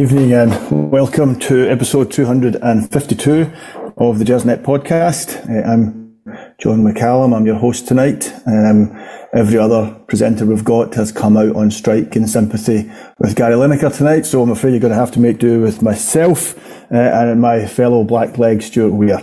[0.00, 3.52] Evening and welcome to episode 252
[3.98, 5.46] of the Gersnet podcast.
[5.46, 6.16] Uh, I'm
[6.56, 8.32] John McCallum, I'm your host tonight.
[8.46, 8.98] Um,
[9.34, 13.94] every other presenter we've got has come out on strike in sympathy with Gary Lineker
[13.94, 16.54] tonight, so I'm afraid you're going to have to make do with myself
[16.92, 19.18] uh, and my fellow blackleg Stuart Weir.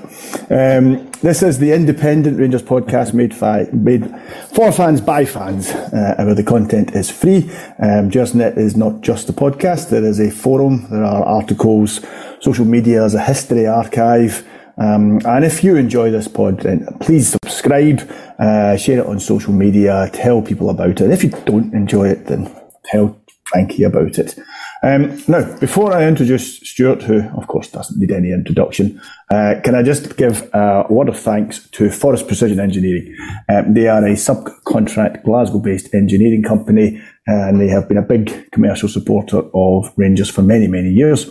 [0.49, 4.09] Um, this is the independent Rangers podcast made, fi- made
[4.53, 7.49] for fans by fans, uh, where the content is free.
[7.79, 12.01] Um, Gersnet is not just a podcast, there is a forum, there are articles,
[12.39, 14.47] social media, there's a history archive.
[14.77, 17.99] Um, and if you enjoy this pod, then please subscribe,
[18.37, 21.01] uh, share it on social media, tell people about it.
[21.01, 22.53] And if you don't enjoy it, then
[22.85, 24.37] tell Frankie about it.
[24.83, 29.75] Um, now, before I introduce Stuart, who of course doesn't need any introduction, uh, can
[29.75, 33.15] I just give a word of thanks to Forest Precision Engineering?
[33.49, 38.87] Um, they are a subcontract Glasgow-based engineering company, and they have been a big commercial
[38.87, 41.27] supporter of Rangers for many, many years.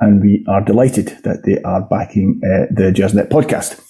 [0.00, 3.80] And we are delighted that they are backing uh, the Gersnet podcast.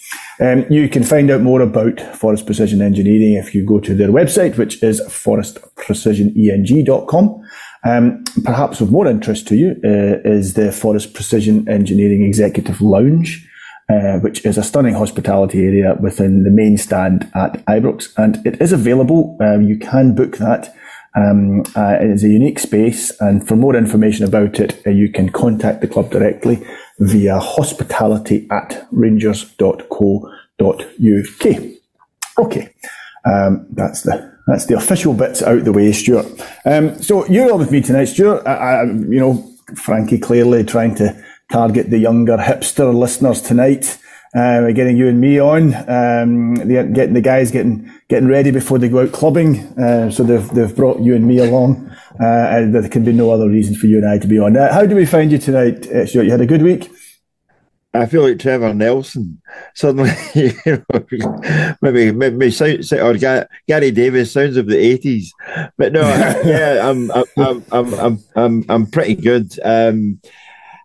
[0.41, 4.09] Um, you can find out more about Forest Precision Engineering if you go to their
[4.09, 7.43] website, which is forestprecisioneng.com.
[7.85, 13.47] Um, perhaps of more interest to you uh, is the Forest Precision Engineering Executive Lounge,
[13.89, 18.61] uh, which is a stunning hospitality area within the main stand at Ibrox, and it
[18.61, 19.37] is available.
[19.41, 20.75] Um, you can book that.
[21.17, 25.11] Um, uh, it is a unique space, and for more information about it, uh, you
[25.11, 26.63] can contact the club directly
[26.99, 29.89] via hospitality at rangers.co.uk.
[32.39, 32.75] Okay,
[33.25, 36.27] um, that's the that's the official bits out the way, Stuart.
[36.65, 38.47] Um, so you're on with me tonight, Stuart.
[38.47, 41.23] I, I, you know, Frankie clearly trying to
[41.53, 43.99] target the younger hipster listeners tonight.
[44.35, 48.89] Uh, getting you and me on, um, getting the guys getting getting ready before they
[48.89, 49.61] go out clubbing.
[49.79, 51.91] Uh, so they've they've brought you and me along.
[52.21, 54.57] Uh, and there can be no other reason for you and I to be on.
[54.57, 56.25] Uh, how do we find you tonight, uh, Stuart?
[56.25, 56.91] You had a good week.
[57.99, 59.41] I feel like Trevor Nelson
[59.75, 60.11] suddenly.
[60.35, 65.33] You know, maybe maybe sound, or Gary Davies sounds of the eighties,
[65.77, 66.01] but no,
[66.45, 70.21] yeah, I'm I'm I'm I'm I'm I'm pretty good, um,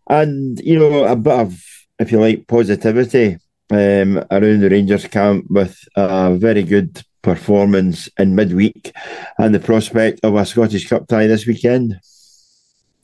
[0.09, 1.63] and you know a bit of
[1.99, 3.37] if you like positivity
[3.69, 8.93] um, around the Rangers camp with a very good performance in midweek
[9.37, 11.99] and the prospect of a Scottish Cup tie this weekend.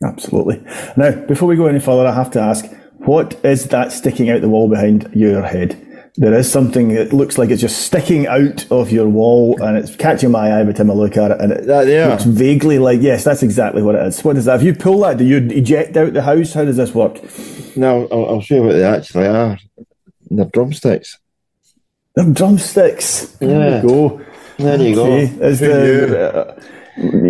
[0.04, 0.64] Absolutely.
[0.96, 2.66] Now, before we go any further, I have to ask
[3.00, 5.86] what is that sticking out the wall behind your head?
[6.16, 9.96] There is something that looks like it's just sticking out of your wall and it's
[9.96, 11.40] catching my eye every time I look at it.
[11.40, 12.10] And it uh, yeah.
[12.10, 14.22] looks vaguely like, yes, that's exactly what it is.
[14.24, 14.58] What is that?
[14.58, 16.54] If you pull that, do you eject out the house?
[16.54, 17.20] How does this work?
[17.78, 19.58] No, I'll, I'll show you what they actually are.
[20.30, 21.18] They're drumsticks.
[22.16, 23.38] They're drumsticks.
[23.40, 23.48] Yeah.
[23.48, 24.26] There you go.
[24.58, 25.16] There you go.
[25.16, 26.62] Is the, uh,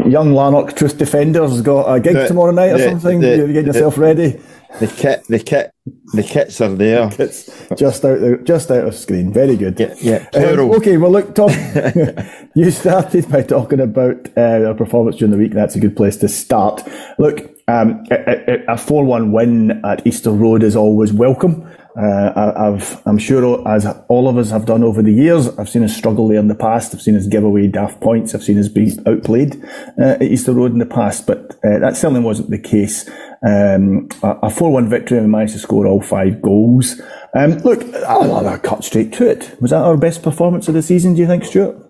[0.09, 3.19] young Lanark Truth Defenders got a gig the, tomorrow night or the, something?
[3.19, 4.41] The, You're getting yourself ready?
[4.77, 5.73] The kit, the kit,
[6.13, 7.09] the kits are there.
[7.09, 9.33] Kits just out, the, just out of screen.
[9.33, 9.79] Very good.
[9.79, 10.27] Yeah, yeah.
[10.35, 11.49] Um, okay, well, look, Tom,
[12.55, 15.53] you started by talking about uh, our performance during the week.
[15.53, 16.87] That's a good place to start.
[17.17, 21.67] Look, um, a four-one win at Easter Road is always welcome.
[21.97, 25.83] Uh, I've, I'm sure, as all of us have done over the years, I've seen
[25.83, 26.93] us struggle there in the past.
[26.93, 28.35] I've seen us give away daft points.
[28.35, 29.61] I've seen us be outplayed
[29.97, 33.09] uh, at Easter Road in the past, but uh, that certainly wasn't the case.
[33.41, 37.01] Um, a 4 1 victory and we managed to score all five goals.
[37.33, 39.55] Um, look, I'll, I'll cut straight to it.
[39.61, 41.89] Was that our best performance of the season, do you think, Stuart?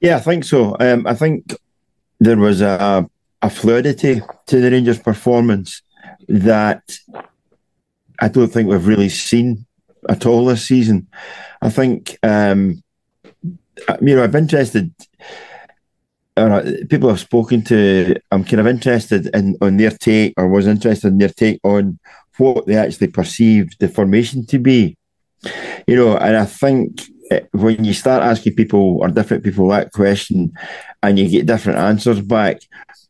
[0.00, 0.76] Yeah, I think so.
[0.80, 1.54] Um, I think
[2.18, 3.08] there was a,
[3.42, 5.82] a fluidity to the Rangers' performance
[6.28, 6.98] that
[8.20, 9.66] I don't think we've really seen
[10.08, 11.06] at all this season.
[11.60, 12.82] I think, um,
[14.00, 14.92] you know, I'm interested.
[16.36, 20.66] Uh, people I've spoken to, I'm kind of interested in on their take, or was
[20.66, 21.98] interested in their take on
[22.36, 24.96] what they actually perceived the formation to be.
[25.86, 29.92] You know, and I think Eh, when you start asking people or different people that
[29.92, 30.52] question,
[31.02, 32.60] and you get different answers back,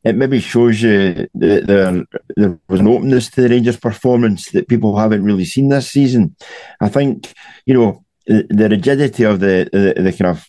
[0.04, 2.04] it maybe shows you that there,
[2.36, 6.34] there was an openness to the Rangers' performance that people haven't really seen this season.
[6.80, 7.32] I think,
[7.66, 10.48] you know, the, the rigidity of the, the, the kind of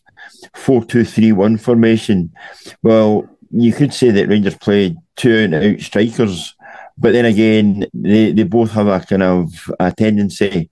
[0.53, 2.31] 4 2 3 1 formation,
[2.83, 6.55] well, you could say that Rangers played two and out strikers,
[6.97, 10.69] but then again, they, they both have a kind of a tendency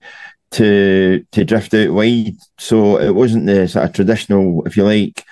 [0.52, 2.36] to to drift out wide.
[2.58, 5.24] So it wasn't the sort of traditional, if you like,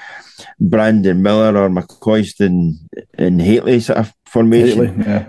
[0.60, 2.76] Brandon Miller or McCoist and,
[3.14, 5.02] and sort of formation.
[5.02, 5.28] yeah.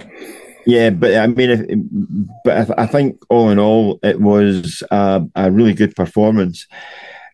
[0.66, 1.62] Yeah, but I mean, if,
[2.44, 6.68] but I, I, think all in all, it was a, a really good performance.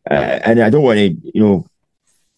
[0.07, 1.65] Uh, and I don't want to, you know,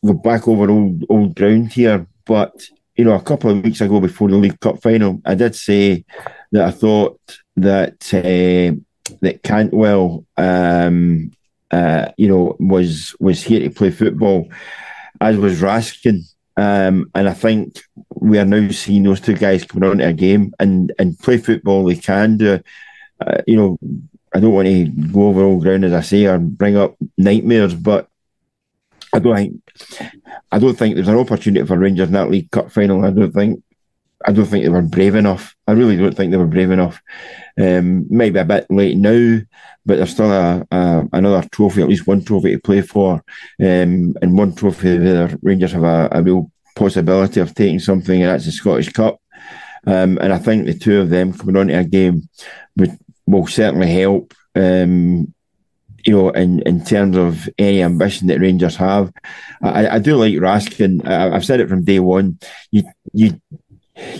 [0.05, 3.99] go back over old old ground here, but you know, a couple of weeks ago
[3.99, 6.05] before the League Cup final, I did say
[6.53, 7.19] that I thought
[7.57, 8.79] that uh,
[9.21, 11.31] that Cantwell, um,
[11.71, 14.49] uh, you know, was was here to play football,
[15.21, 16.21] as was Raskin.
[16.57, 17.81] Um, and I think
[18.15, 21.83] we are now seeing those two guys coming onto a game and, and play football
[21.83, 22.61] they can do.
[23.19, 23.77] Uh, you know,
[24.33, 27.73] I don't want to go over all ground as I say or bring up nightmares,
[27.73, 28.07] but
[29.13, 29.61] I don't think
[30.51, 33.03] I don't think there's an opportunity for Rangers in that League Cup final.
[33.03, 33.63] I don't think
[34.25, 35.55] I don't think they were brave enough.
[35.67, 37.01] I really don't think they were brave enough.
[37.59, 39.39] Um, maybe a bit late now,
[39.85, 43.23] but there's still a, a, another trophy, at least one trophy to play for,
[43.59, 48.31] um, and one trophy the Rangers have a, a, real possibility of taking something, and
[48.31, 49.19] that's the Scottish Cup.
[49.87, 52.27] Um, and I think the two of them coming onto a game
[52.77, 52.97] would,
[53.27, 54.33] will certainly help.
[54.55, 55.33] Um,
[56.05, 59.11] you know, in, in terms of any ambition that Rangers have,
[59.61, 61.05] I, I do like Raskin.
[61.07, 62.39] I, I've said it from day one.
[62.71, 63.41] You you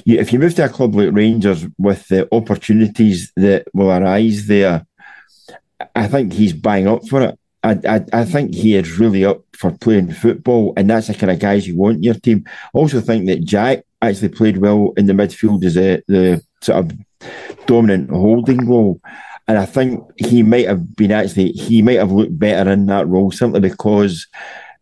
[0.06, 4.48] you, if you move to a club like Rangers with the opportunities that will arise
[4.48, 4.86] there,
[5.96, 7.40] I think he's buying up for it.
[7.64, 11.32] I, I, I think he is really up for playing football, and that's the kind
[11.32, 12.44] of guys you want in your team.
[12.48, 16.86] I also think that Jack actually played well in the midfield as a, the sort
[16.86, 16.98] of
[17.66, 19.02] dominant holding role.
[19.48, 23.08] And I think he might have been actually, he might have looked better in that
[23.08, 24.28] role simply because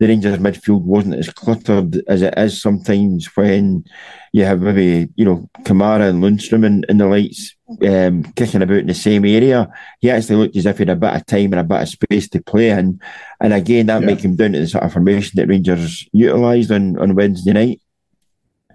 [0.04, 3.86] the Rangers midfield wasn't as cluttered as it is sometimes when
[4.34, 7.56] you have maybe, you know, Kamara and Lundstram and, and the lights
[7.88, 9.72] um, kicking about in the same area.
[10.02, 11.88] He actually looked as if he had a bit of time and a bit of
[11.88, 13.00] space to play in.
[13.40, 14.08] And again, that yeah.
[14.08, 17.82] might come down to the sort of formation that Rangers utilised on, on Wednesday night.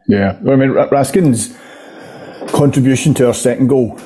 [0.07, 1.55] Yeah, I mean, Raskin's
[2.53, 3.99] contribution to our second goal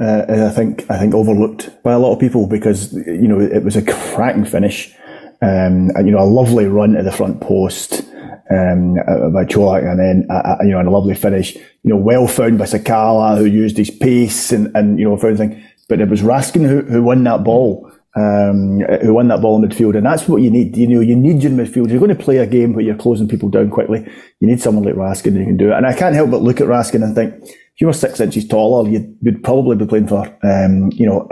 [0.00, 3.64] uh, I think I think overlooked by a lot of people because you know it
[3.64, 4.94] was a cracking finish.
[5.40, 8.02] Um, you know, a lovely run to the front post
[8.50, 8.94] um,
[9.32, 11.54] by Colak, and then uh, you know, and a lovely finish.
[11.54, 15.28] You know, well found by Sakala, who used his pace and, and you know for
[15.28, 15.62] everything.
[15.88, 19.68] But it was Raskin who, who won that ball, um, who won that ball in
[19.68, 20.76] midfield, and that's what you need.
[20.76, 21.90] You know, you need your midfield.
[21.90, 24.06] You're going to play a game where you're closing people down quickly.
[24.40, 25.76] You need someone like Raskin who can do it.
[25.76, 27.34] And I can't help but look at Raskin and think
[27.80, 31.28] you were six inches taller, you'd, you'd probably be playing for, um, you know,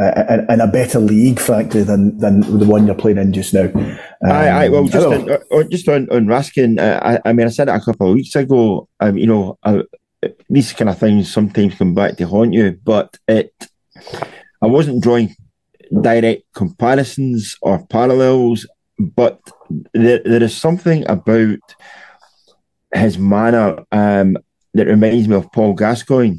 [0.49, 3.65] in a better league, frankly, than than the one you're playing in just now.
[3.75, 7.47] Um, I, I, well, just on, uh, just on, on Raskin, uh, I, I mean,
[7.47, 8.89] I said it a couple of weeks ago.
[9.01, 9.83] Um, you know, uh,
[10.49, 13.53] these kind of things sometimes come back to haunt you, but it,
[14.63, 15.35] I wasn't drawing
[16.01, 18.67] direct comparisons or parallels,
[18.99, 19.41] but
[19.93, 21.59] there, there is something about
[22.95, 24.37] his manner um,
[24.77, 26.39] that reminds me of Paul Gascoigne.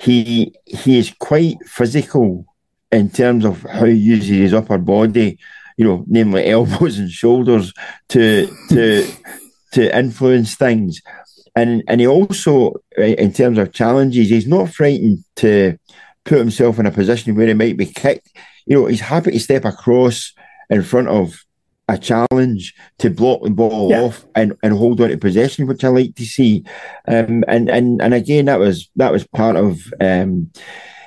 [0.00, 2.46] He he is quite physical
[2.90, 5.38] in terms of how he uses his upper body,
[5.76, 7.72] you know, namely elbows and shoulders
[8.10, 9.06] to to
[9.72, 11.00] to influence things.
[11.54, 15.78] And and he also, in terms of challenges, he's not frightened to
[16.24, 18.30] put himself in a position where he might be kicked.
[18.66, 20.32] You know, he's happy to step across
[20.70, 21.34] in front of
[21.88, 24.02] a challenge to block the ball yeah.
[24.02, 26.64] off and, and hold on to possession, which I like to see.
[27.08, 30.50] Um, and, and and again, that was that was part of um,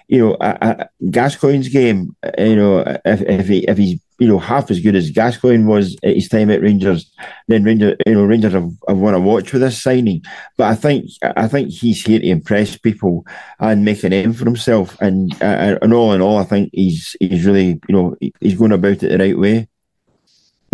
[0.08, 2.16] you know a, a Gascoigne's game.
[2.38, 5.98] You know, if if he if he's you know half as good as Gascoigne was
[6.04, 7.12] at his time at Rangers,
[7.48, 10.24] then Rangers you know Rangers have, have won a watch with this signing.
[10.58, 13.26] But I think I think he's here to impress people
[13.60, 15.00] and make a name for himself.
[15.02, 18.72] And uh, and all in all, I think he's he's really you know he's going
[18.72, 19.68] about it the right way.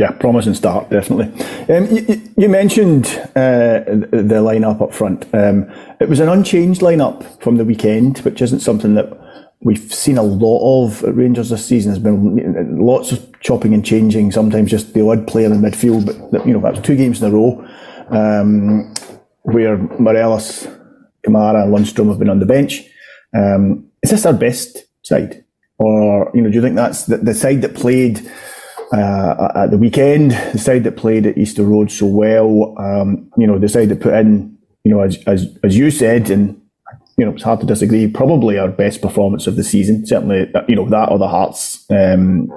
[0.01, 1.27] Yeah, promising start, definitely.
[1.71, 3.05] Um, you, you, mentioned
[3.35, 5.27] uh, the lineup up front.
[5.31, 9.15] Um, it was an unchanged lineup from the weekend, which isn't something that
[9.61, 11.91] we've seen a lot of at Rangers this season.
[11.91, 16.47] There's been lots of chopping and changing, sometimes just the odd player in midfield, but
[16.47, 17.63] you know, that's two games in a row
[18.09, 18.91] um,
[19.43, 20.65] where Morelos,
[21.23, 22.81] Kamara, and Lundstram have been on the bench.
[23.35, 25.45] Um, is this our best side?
[25.77, 28.27] Or, you know, do you think that's the, the side that played
[28.91, 33.47] uh, at the weekend, the side that played at Easter Road so well, um, you
[33.47, 36.61] know, the side that put in, you know, as, as, as you said, and,
[37.17, 40.05] you know, it's hard to disagree, probably our best performance of the season.
[40.05, 42.47] Certainly, you know, that or the Hearts, um,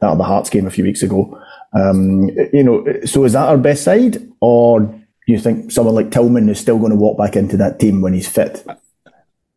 [0.00, 1.40] that or the Hearts game a few weeks ago.
[1.72, 4.26] Um, you know, so is that our best side?
[4.40, 7.78] Or do you think someone like Tillman is still going to walk back into that
[7.78, 8.66] team when he's fit?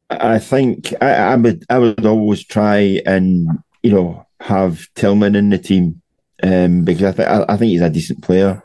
[0.10, 3.48] I think I, I would I would always try and
[3.82, 6.02] you know have Tillman in the team
[6.43, 8.62] um, because I, th- I, I think he's a decent player.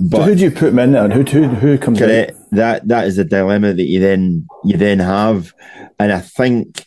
[0.00, 2.32] But so who do you put him in there, and who who who comes correct,
[2.32, 2.56] in?
[2.58, 5.52] That that is the dilemma that you then you then have,
[5.98, 6.84] and I think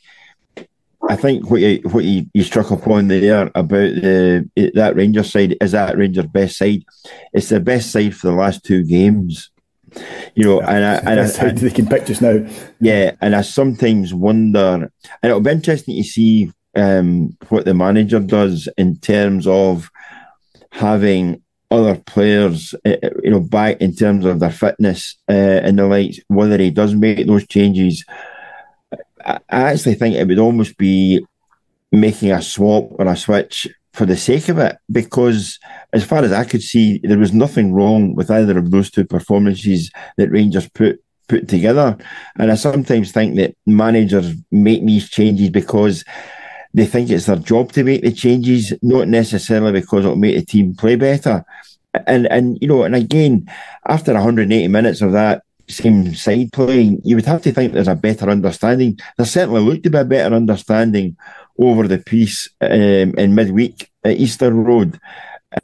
[1.10, 5.58] I think what you what you, you struck upon there about the that Rangers side
[5.60, 6.84] is that Rangers best side.
[7.34, 9.50] It's the best side for the last two games,
[10.36, 12.46] You know, and I, and That's I, they can pick just now.
[12.80, 14.92] yeah, and I sometimes wonder, and
[15.24, 19.90] it'll be interesting to see um, what the manager does in terms of
[20.72, 25.34] having other players, uh, you know, back in terms of their fitness uh,
[25.64, 26.20] and the likes.
[26.28, 28.04] Whether he does make those changes,
[29.24, 31.26] I, I actually think it would almost be
[31.92, 35.60] making a swap or a switch for the sake of it, because
[35.92, 39.04] as far as I could see, there was nothing wrong with either of those two
[39.04, 41.98] performances that Rangers put put together.
[42.38, 46.04] And I sometimes think that managers make these changes because
[46.74, 50.46] they think it's their job to make the changes, not necessarily because it'll make the
[50.46, 51.44] team play better.
[52.06, 53.50] And and you know, and again,
[53.88, 57.96] after 180 minutes of that same side playing, you would have to think there's a
[57.96, 59.00] better understanding.
[59.18, 61.18] There certainly looked to be a better understanding
[61.58, 62.72] over the piece um,
[63.18, 65.00] in midweek at Easter Road.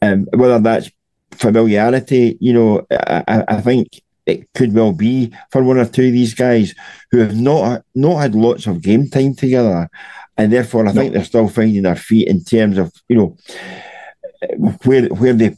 [0.01, 0.89] Um, whether that's
[1.31, 6.13] familiarity, you know, I, I think it could well be for one or two of
[6.13, 6.73] these guys
[7.11, 9.89] who have not not had lots of game time together,
[10.37, 13.37] and therefore I think they're still finding their feet in terms of you know
[14.83, 15.55] where where they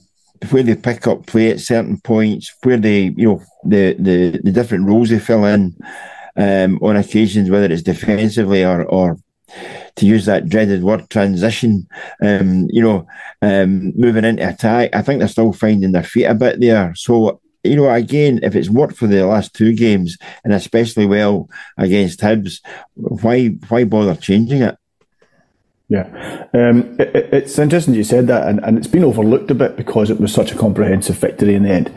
[0.50, 4.52] where they pick up play at certain points, where they you know the the, the
[4.52, 5.76] different roles they fill in
[6.36, 9.18] um, on occasions, whether it's defensively or or
[9.96, 11.88] to use that dreaded word transition,
[12.22, 13.08] um, you know,
[13.42, 14.92] um, moving into attack.
[14.94, 16.94] I think they're still finding their feet a bit there.
[16.96, 21.50] So you know, again, if it's worked for the last two games and especially well
[21.78, 22.62] against Hibs,
[22.96, 24.78] why why bother changing it?
[25.90, 29.78] Yeah, um, it, it's interesting you said that, and, and it's been overlooked a bit
[29.78, 31.94] because it was such a comprehensive victory in the end.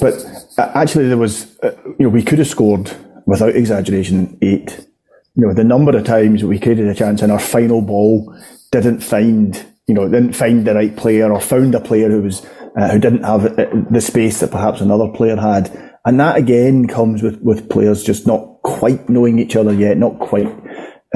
[0.00, 0.14] But
[0.56, 2.90] uh, actually, there was, uh, you know, we could have scored
[3.26, 4.86] without exaggeration eight.
[5.34, 8.34] You know, the number of times we created a chance and our final ball
[8.70, 12.46] didn't find, you know, didn't find the right player or found a player who was
[12.76, 15.70] uh, who didn't have uh, the space that perhaps another player had.
[16.04, 20.18] And that again comes with, with players just not quite knowing each other yet, not
[20.18, 20.52] quite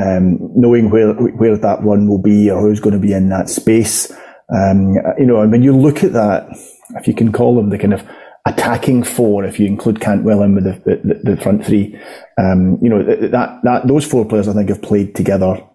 [0.00, 3.48] um, knowing where where that one will be or who's going to be in that
[3.48, 4.10] space.
[4.54, 6.48] Um, you know, and when you look at that,
[6.96, 8.06] if you can call them the kind of
[8.46, 11.98] attacking four, if you include Cantwell in with the, the, the front three,
[12.38, 15.67] um, you know that that those four players I think have played together.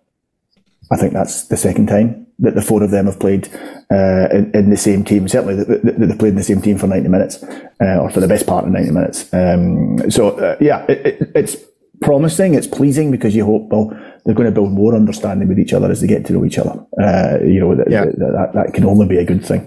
[0.93, 3.47] I think that's the second time that the four of them have played
[3.91, 5.27] uh, in, in, the same team.
[5.27, 7.41] Certainly, they've played in the same team for ninety minutes,
[7.81, 9.33] uh, or for the best part of ninety minutes.
[9.33, 11.55] Um, so, uh, yeah, it, it, it's
[12.01, 12.53] promising.
[12.53, 13.89] It's pleasing because you hope well
[14.23, 16.59] they're going to build more understanding with each other as they get to know each
[16.59, 16.79] other.
[17.01, 18.05] Uh, you know that, yeah.
[18.05, 19.61] that, that, that can only be a good thing.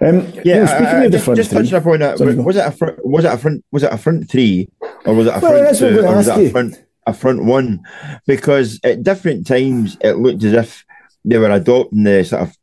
[0.00, 2.66] Um, yeah, you know, speaking of the front just three, touching upon that, was it
[2.66, 4.68] a front, was it a front was it a front three
[5.06, 7.80] or was it a well, front two or was it a front a front one?
[8.26, 10.84] Because at different times it looked as if
[11.24, 12.56] they were adopting the sort of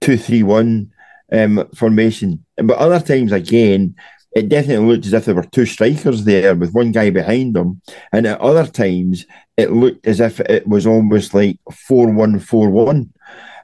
[0.00, 0.92] two three one
[1.32, 3.94] um, formation, but other times again
[4.34, 7.80] it definitely looked as if there were two strikers there with one guy behind them.
[8.12, 12.70] And at other times, it looked as if it was almost like 4 1 4
[12.70, 13.12] 1.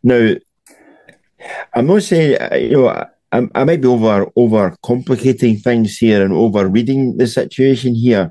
[0.03, 0.35] Now,
[1.75, 2.39] I'm not saying,
[2.71, 3.07] you know, I,
[3.55, 8.31] I might be over over complicating things here and over reading the situation here,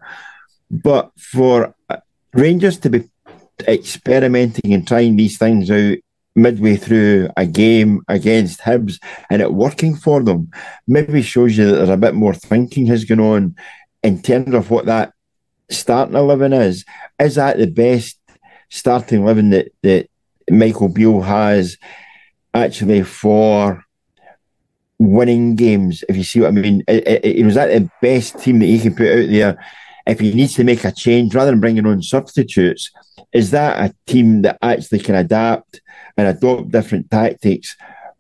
[0.70, 1.74] but for
[2.34, 3.10] Rangers to be
[3.68, 5.98] experimenting and trying these things out
[6.36, 9.00] midway through a game against Hibs
[9.32, 10.52] and it working for them
[10.88, 13.56] maybe shows you that there's a bit more thinking has gone on
[14.04, 15.14] in terms of what that
[15.72, 16.86] starting eleven is.
[17.20, 18.20] Is that the best
[18.70, 20.08] starting eleven that, that
[20.50, 21.78] Michael Beale has
[22.54, 23.84] actually for
[25.00, 26.04] winning games?
[26.08, 28.68] If you see what I mean, it, it, it was that the best team that
[28.68, 29.66] he can put out there.
[30.08, 32.92] If he needs to make a change rather than bringing on substitutes,
[33.34, 35.82] is that a team that actually can adapt
[36.18, 37.76] and adopt different tactics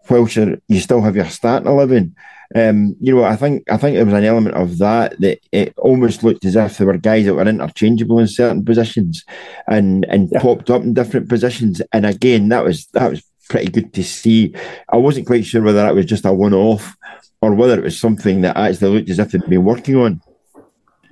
[0.09, 2.15] whilst you still have your starting eleven.
[2.55, 5.73] Um, you know, I think I think there was an element of that that it
[5.77, 9.25] almost looked as if there were guys that were interchangeable in certain positions
[9.67, 10.39] and and yeah.
[10.39, 11.81] popped up in different positions.
[11.91, 14.53] And again, that was that was pretty good to see.
[14.89, 16.95] I wasn't quite sure whether that was just a one off
[17.41, 20.21] or whether it was something that actually looked as if they'd been working on.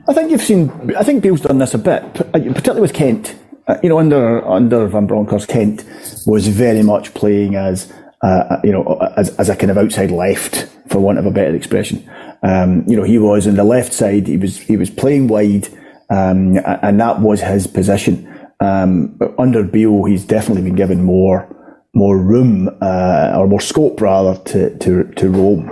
[0.07, 0.95] I think you've seen.
[0.95, 3.35] I think Beale's done this a bit, particularly with Kent.
[3.67, 5.83] Uh, you know, under under Van Bronckhorst, Kent
[6.27, 8.83] was very much playing as uh, you know
[9.17, 12.07] as, as a kind of outside left, for want of a better expression.
[12.43, 14.27] Um, you know, he was on the left side.
[14.27, 15.67] He was he was playing wide,
[16.11, 18.31] um, and that was his position.
[18.59, 21.51] Um, under Beale, he's definitely been given more
[21.95, 25.71] more room uh, or more scope rather to to to roam.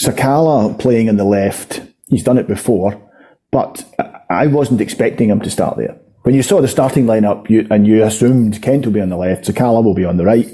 [0.00, 3.09] Sakala playing on the left, he's done it before,
[3.50, 3.84] but
[4.28, 7.86] I wasn't expecting him to start there when you saw the starting lineup, you, and
[7.86, 10.48] you assumed Kent will be on the left, Sakala will be on the right,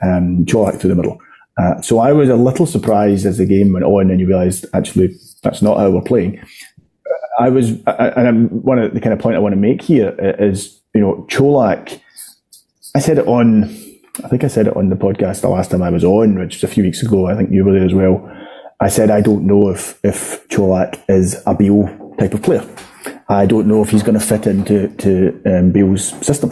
[0.00, 1.18] and Colak through the middle.
[1.60, 4.66] Uh, so I was a little surprised as the game went on, and you realised
[4.74, 6.40] actually that's not how we're playing.
[7.40, 10.80] I was, and one of the kind of point I want to make here is,
[10.94, 12.00] you know, Čolak,
[12.94, 13.64] I said it on,
[14.24, 16.56] I think I said it on the podcast the last time I was on, which
[16.56, 17.26] was a few weeks ago.
[17.26, 18.28] I think you were there as well.
[18.80, 21.86] I said I don't know if if Čolak is a Beale
[22.18, 22.66] type of player.
[23.28, 26.50] I don't know if he's going to fit into to um, Beale's system.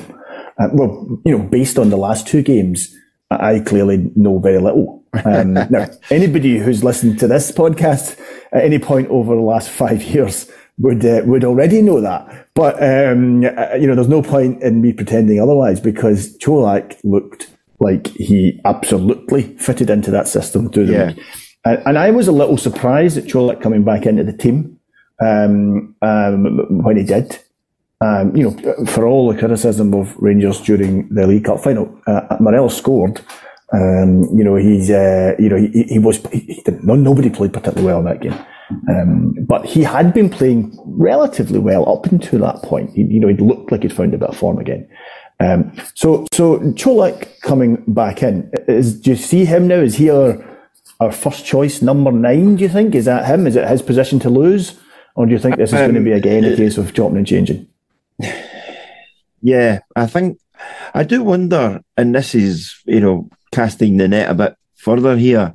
[0.58, 2.94] Uh, well, you know, based on the last two games,
[3.30, 5.04] I clearly know very little.
[5.24, 8.18] Um, now, anybody who's listened to this podcast
[8.52, 12.48] at any point over the last five years would uh, would already know that.
[12.54, 17.50] But um, uh, you know, there's no point in me pretending otherwise because Čolak looked
[17.80, 21.06] like he absolutely fitted into that system through the yeah.
[21.08, 21.24] week.
[21.64, 24.75] And, and, I was a little surprised at Čolak coming back into the team
[25.20, 27.38] um, um, when he did.
[28.04, 32.36] Um, you know, for all the criticism of Rangers during the League Cup final, uh,
[32.40, 33.22] Morelos scored.
[33.72, 37.52] Um, you know, he's, uh, you know, he, he was, he, he no, nobody played
[37.52, 38.38] particularly well in that game.
[38.88, 42.90] Um, but he had been playing relatively well up until that point.
[42.94, 44.88] He, you know, he looked like he'd found a bit of form again.
[45.40, 49.76] Um, so, so Čolak coming back in, is, do you see him now?
[49.76, 50.44] Is he our,
[51.00, 52.94] our first choice number nine, do you think?
[52.94, 53.46] Is that him?
[53.46, 54.78] Is it his position to lose?
[55.16, 57.18] Or do you think this is um, going to be again a case of chopping
[57.18, 57.66] and changing?
[59.42, 60.40] Yeah, I think
[60.94, 65.54] I do wonder, and this is, you know, casting the net a bit further here.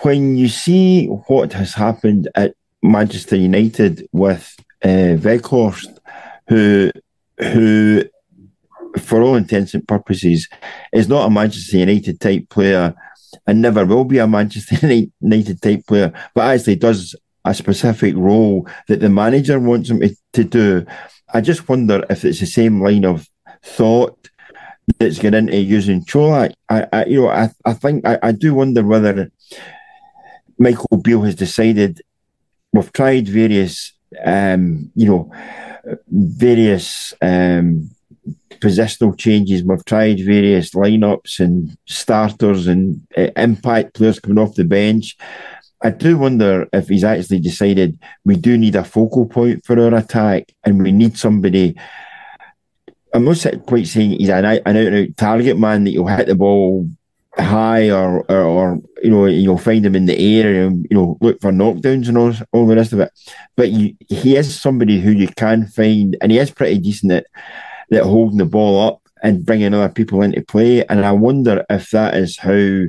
[0.00, 5.98] When you see what has happened at Manchester United with uh, Weghorst,
[6.48, 6.90] who,
[7.38, 8.04] who,
[8.98, 10.48] for all intents and purposes,
[10.92, 12.94] is not a Manchester United type player
[13.46, 14.76] and never will be a Manchester
[15.20, 20.02] United type player, but actually does a specific role that the manager wants him
[20.32, 20.86] to, do.
[21.32, 23.28] I just wonder if it's the same line of
[23.62, 24.30] thought
[24.98, 26.54] that's going into using Čolak.
[26.68, 29.30] I, I you know, I, I think I, I do wonder whether
[30.58, 32.00] Michael Beale has decided
[32.72, 33.92] we've tried various,
[34.24, 35.32] um, you know,
[36.08, 37.90] various um,
[38.60, 39.62] positional changes.
[39.62, 45.16] We've tried various lineups and starters and uh, impact players coming off the bench.
[45.84, 49.94] I do wonder if he's actually decided we do need a focal point for our
[49.94, 51.76] attack and we need somebody.
[53.12, 56.88] I'm not quite saying he's an, an out target man that you'll hit the ball
[57.36, 61.18] high or, or, or, you know you'll find him in the air and you know
[61.20, 63.10] look for knockdowns and all, all the rest of it
[63.56, 67.26] but you, he is somebody who you can find and he is pretty decent at,
[67.92, 71.90] at holding the ball up and bringing other people into play and I wonder if
[71.90, 72.84] that is how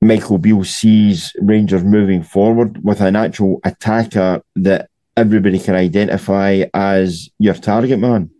[0.00, 7.28] Michael Beale sees Rangers moving forward with an actual attacker that everybody can identify as
[7.38, 8.30] your target man.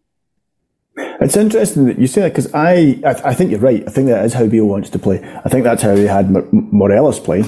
[1.21, 3.83] It's interesting that you say that because I, I, I, think you're right.
[3.87, 5.21] I think that is how Beale wants to play.
[5.45, 7.41] I think that's how he had Morelos play,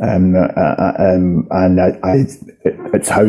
[0.00, 2.26] um, uh, uh, um, and I, I,
[2.64, 3.24] it's how,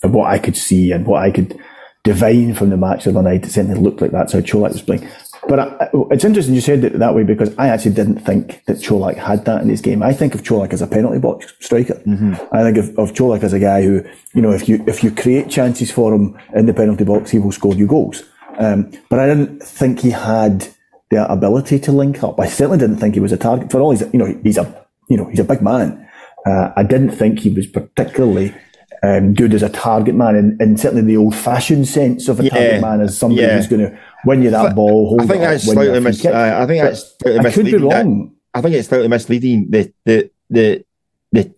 [0.00, 1.58] from what I could see and what I could
[2.04, 4.82] divine from the match the other night, it certainly looked like that's how Čolak was
[4.82, 5.08] playing.
[5.48, 8.78] But I, it's interesting you said it that way because I actually didn't think that
[8.78, 10.02] Čolak had that in his game.
[10.02, 11.94] I think of Čolak as a penalty box striker.
[11.94, 12.34] Mm-hmm.
[12.52, 14.04] I think of, of Čolak as a guy who,
[14.34, 17.38] you know, if you if you create chances for him in the penalty box, he
[17.38, 18.24] will score you goals.
[18.58, 20.68] Um, but I didn't think he had
[21.10, 22.40] the ability to link up.
[22.40, 23.70] I certainly didn't think he was a target.
[23.70, 26.08] For all he's, you know, he's a, you know, he's a big man.
[26.44, 28.54] Uh, I didn't think he was particularly
[29.02, 32.50] um, good as a target man, and, and certainly the old-fashioned sense of a yeah,
[32.50, 33.56] target man as somebody yeah.
[33.56, 35.16] who's going to win you're that ball.
[35.20, 38.34] I think that's slightly mis- uh, I think that's slightly I could be wrong.
[38.52, 39.70] I think it's slightly misleading.
[39.70, 40.84] The the the
[41.32, 41.54] the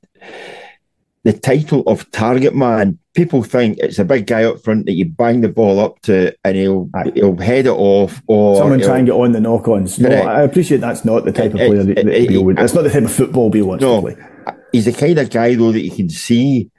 [1.24, 2.98] the title of target man.
[3.14, 6.32] People think it's a big guy up front that you bang the ball up to
[6.44, 9.98] and he'll he'll head it off or someone try and get on the knock-ons.
[9.98, 12.58] No, I appreciate that's not the type it, of player it, that, that it, would.
[12.60, 14.26] It's not the type of football Beale wants no, to play.
[14.70, 16.70] He's the kind of guy though that you can see.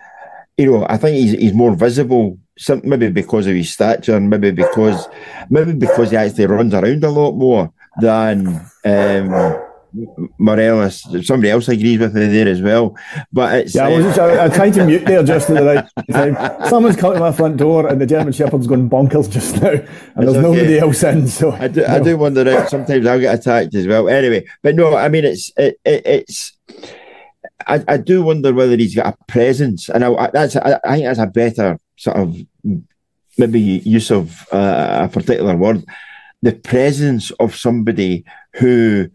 [0.57, 4.51] You know, I think he's he's more visible some, maybe because of his stature, maybe
[4.51, 5.07] because
[5.49, 9.65] maybe because he actually runs around a lot more than um.
[10.37, 12.95] Somebody else agrees with me there as well.
[13.33, 15.63] But it's yeah, I was, just, I, I tried to mute there just at the
[15.63, 16.65] right time.
[16.69, 19.87] Someone's come to my front door, and the German Shepherd's gone bonkers just now, and
[20.15, 20.41] there's okay.
[20.41, 21.27] nobody else in.
[21.27, 24.07] So I do, I do wonder if sometimes I'll get attacked as well.
[24.07, 26.55] Anyway, but no, I mean it's it, it, it's.
[27.65, 31.05] I, I do wonder whether he's got a presence, and I, that's I, I think
[31.05, 32.35] that's a better sort of
[33.37, 35.83] maybe use of uh, a particular word,
[36.41, 38.23] the presence of somebody
[38.55, 39.09] who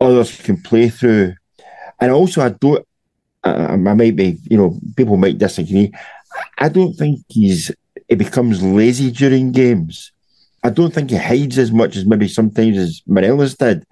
[0.00, 1.34] others can play through.
[2.00, 2.86] And also, I don't,
[3.42, 5.92] uh, I might be, you know, people might disagree.
[6.58, 7.72] I don't think he's,
[8.08, 10.12] he becomes lazy during games.
[10.62, 13.84] I don't think he hides as much as maybe sometimes as Morelos did.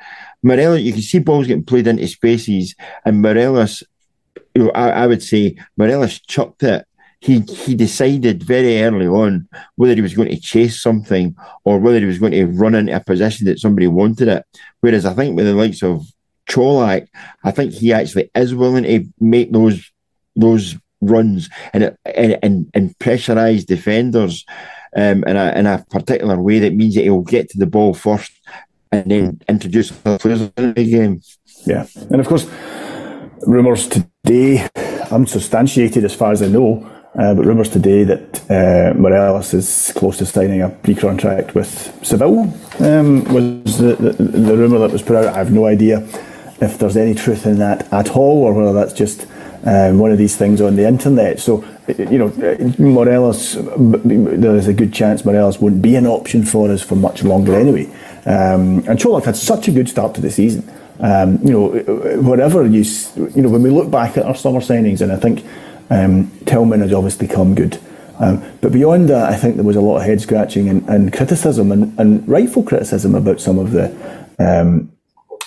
[0.45, 3.83] Morelos, you can see balls getting played into spaces, and Morelos
[4.55, 6.87] you know, I, I would say Morelos chucked it
[7.21, 11.99] he he decided very early on whether he was going to chase something or whether
[11.99, 14.45] he was going to run into a position that somebody wanted it.
[14.81, 16.03] Whereas I think with the likes of
[16.49, 17.09] Colak,
[17.45, 19.91] I think he actually is willing to make those
[20.35, 24.45] those runs and and and, and pressurize defenders
[24.97, 27.93] um, in a in a particular way that means that he'll get to the ball
[27.93, 28.33] first
[28.93, 31.21] and then introduce other players in the game.
[31.67, 32.47] Yeah, and of course,
[33.43, 34.67] rumours today
[35.11, 40.19] unsubstantiated as far as I know uh, but rumours today that uh, Morelos is close
[40.19, 45.17] to signing a pre-contract with Seville um, was the, the, the rumour that was put
[45.17, 45.27] out.
[45.27, 46.07] I have no idea
[46.61, 49.27] if there's any truth in that at all, or whether that's just
[49.65, 51.41] um, one of these things on the internet.
[51.41, 52.29] So, you know,
[52.79, 57.25] Morelos, there is a good chance Morelos won't be an option for us for much
[57.25, 57.87] longer anyway.
[58.27, 60.71] Um, and Colak had such a good start to the season.
[61.01, 61.69] Um, you know,
[62.21, 62.85] whatever you,
[63.35, 65.45] you know, when we look back at our summer signings, and I think
[65.91, 67.79] um, Tillman has obviously come good.
[68.21, 71.13] Um, but beyond that, I think there was a lot of head scratching and, and
[71.13, 73.87] criticism and, and, rightful criticism about some of the
[74.39, 74.93] um,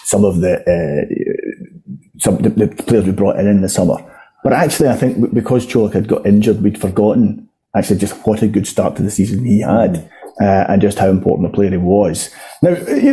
[0.04, 3.98] some of the, uh, some the, the, players we brought in in the summer.
[4.44, 8.48] But actually, I think because Colak had got injured, we'd forgotten actually just what a
[8.48, 10.10] good start to the season he had.
[10.42, 12.32] Uh, and just how important a player he was.
[12.64, 12.72] Now,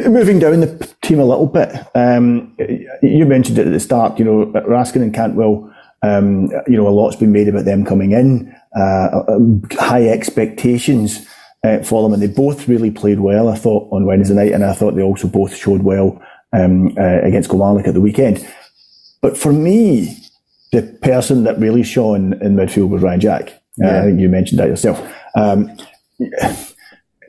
[0.08, 2.56] moving down the team a little bit, um,
[3.02, 5.70] you mentioned it at the start, you know, Raskin and Cantwell
[6.02, 11.26] um, you know, a lot's been made about them coming in, uh, um, high expectations
[11.64, 13.48] uh, for them, and they both really played well.
[13.48, 16.20] I thought on Wednesday night, and I thought they also both showed well
[16.52, 18.46] um, uh, against Kilmarnock at the weekend.
[19.20, 20.16] But for me,
[20.72, 23.50] the person that really shone in midfield was Ryan Jack.
[23.82, 24.00] Uh, yeah.
[24.00, 25.00] I think you mentioned that yourself.
[25.34, 25.76] Um,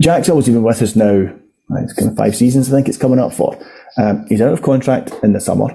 [0.02, 1.34] Jack's obviously been with us now.
[1.78, 3.58] It's kind of five seasons, I think it's coming up for.
[3.98, 5.68] Um, he's out of contract in the summer.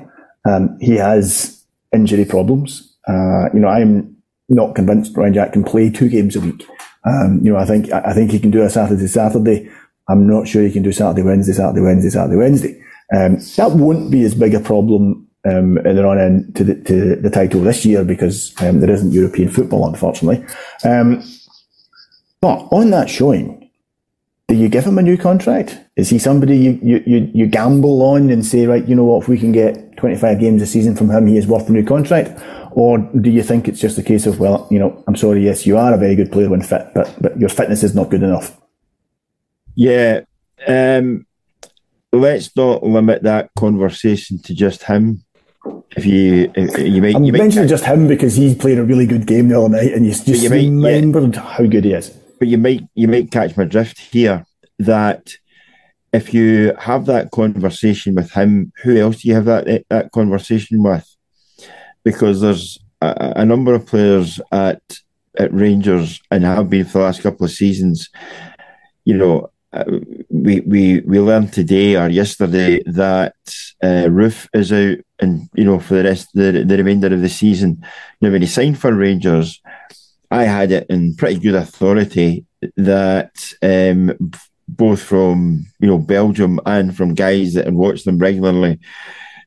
[0.45, 1.56] Um, he has
[1.97, 2.97] injury problems.
[3.09, 4.17] Uh, you know, I'm
[4.49, 6.65] not convinced Ryan Jack can play two games a week.
[7.05, 9.69] Um, you know, I think I think he can do a Saturday Saturday.
[10.09, 12.83] I'm not sure he can do Saturday Wednesday Saturday Wednesday Saturday Wednesday.
[13.15, 16.75] Um, that won't be as big a problem um, in the run in to the,
[16.83, 20.45] to the title this year because um, there isn't European football, unfortunately.
[20.85, 21.23] Um,
[22.41, 23.66] but on that showing,
[24.49, 25.77] do you give him a new contract?
[25.97, 29.23] Is he somebody you, you, you, you gamble on and say, right, you know what,
[29.23, 31.85] if we can get 25 games a season from him, he is worth a new
[31.85, 32.41] contract?
[32.73, 35.67] Or do you think it's just a case of, well, you know, I'm sorry, yes,
[35.67, 38.23] you are a very good player when fit, but, but your fitness is not good
[38.23, 38.57] enough?
[39.75, 40.21] Yeah.
[40.67, 41.27] Um,
[42.13, 45.25] let's not limit that conversation to just him.
[45.97, 49.07] If you, if you might, I'm you mentioning just him because he played a really
[49.07, 51.41] good game the other night, and you just you remembered yeah.
[51.41, 54.45] how good he is but you might you might catch my drift here
[54.79, 55.35] that
[56.13, 60.83] if you have that conversation with him, who else do you have that that conversation
[60.83, 61.07] with?
[62.05, 64.83] Because there's a, a number of players at
[65.39, 68.09] at Rangers and have been for the last couple of seasons.
[69.05, 69.85] You know, uh,
[70.31, 73.35] we we we learned today or yesterday that
[73.83, 77.29] uh, Roofe is out, and you know for the rest the the remainder of the
[77.29, 77.85] season.
[78.21, 79.61] Now, when he signed for Rangers,
[80.31, 84.17] I had it in pretty good authority that um,
[84.69, 88.79] both from you know Belgium and from guys that had watched them regularly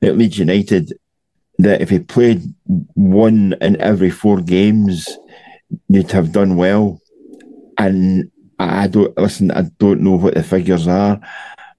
[0.01, 0.93] at Leeds United
[1.59, 2.41] that if he played
[2.95, 5.09] one in every four games,
[5.89, 7.01] you'd have done well.
[7.77, 9.51] And I don't listen.
[9.51, 11.19] I don't know what the figures are,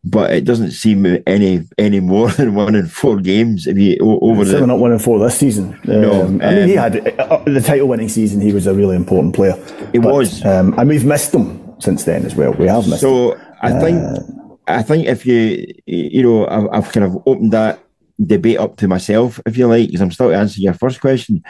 [0.03, 3.67] but it doesn't seem any any more than one in four games.
[3.67, 5.79] If you over certainly not one in four this season.
[5.85, 8.41] No, um, I mean he um, had uh, the title winning season.
[8.41, 9.55] He was a really important player.
[9.93, 12.53] He but, was, um, and we've missed him since then as well.
[12.53, 13.01] We have missed.
[13.01, 13.41] So him.
[13.63, 14.21] I think uh,
[14.67, 17.81] I think if you you know I've, I've, kind of opened that
[18.25, 21.43] debate up to myself, if you like, because I'm still answering your first question.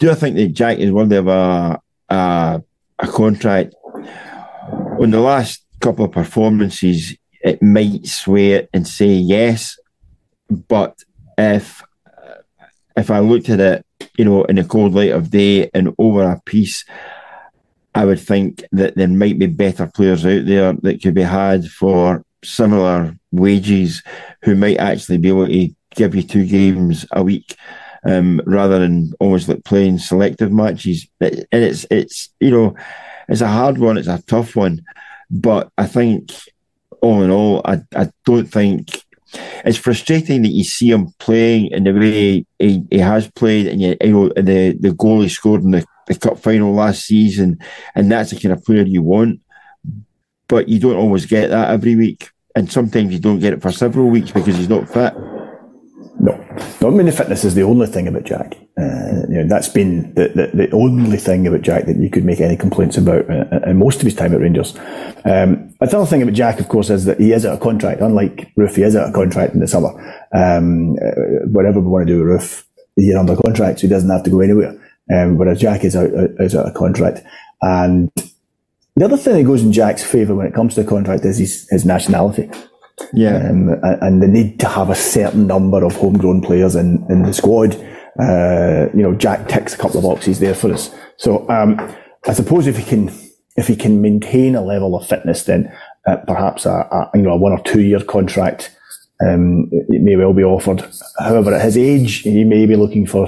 [0.00, 2.62] Do I think that Jack is worthy of a a,
[2.98, 3.74] a contract?
[5.00, 9.78] On the last couple of performances, it might it and say yes.
[10.48, 11.02] But
[11.38, 11.82] if
[12.96, 16.24] if I looked at it, you know, in the cold light of day and over
[16.24, 16.84] a piece,
[17.94, 21.66] I would think that there might be better players out there that could be had
[21.66, 24.02] for similar wages
[24.42, 27.56] who might actually be able to give you two games a week
[28.04, 31.06] um, rather than almost like playing selective matches.
[31.20, 32.74] And it's it's you know
[33.28, 34.82] it's a hard one, it's a tough one,
[35.30, 36.32] but I think
[37.02, 39.02] all in all, I, I don't think
[39.64, 43.80] it's frustrating that you see him playing in the way he, he has played, and
[43.80, 47.58] you, you know the the goal he scored in the, the cup final last season,
[47.94, 49.40] and that's the kind of player you want.
[50.48, 53.72] But you don't always get that every week, and sometimes you don't get it for
[53.72, 55.14] several weeks because he's not fit.
[56.80, 58.56] No, I mean the fitness is the only thing about Jack.
[58.78, 62.24] Uh, you know, that's been the, the, the, only thing about Jack that you could
[62.24, 64.76] make any complaints about in, uh, most of his time at Rangers.
[65.24, 68.00] Um, another thing about Jack, of course, is that he is out of contract.
[68.00, 69.90] Unlike Roofe, he is out of contract in the summer.
[70.34, 72.64] Um, uh, whatever we want to do with Roofe,
[72.96, 74.78] he's under contract, so he doesn't have to go anywhere.
[75.12, 77.22] Um, whereas Jack is out, is out of contract.
[77.60, 78.10] And
[78.96, 81.38] the other thing that goes in Jack's favour when it comes to the contract is
[81.38, 82.50] his, his nationality.
[83.12, 83.36] Yeah.
[83.48, 87.32] Um, and the need to have a certain number of homegrown players in, in the
[87.32, 87.74] squad.
[88.20, 90.94] Uh, you know, Jack ticks a couple of boxes there for us.
[91.16, 91.78] So, um,
[92.26, 93.10] I suppose if he can,
[93.56, 95.72] if he can maintain a level of fitness, then
[96.06, 98.76] uh, perhaps a, a, you know, a one or two year contract,
[99.26, 100.84] um, it may well be offered.
[101.18, 103.26] However, at his age, he may be looking for,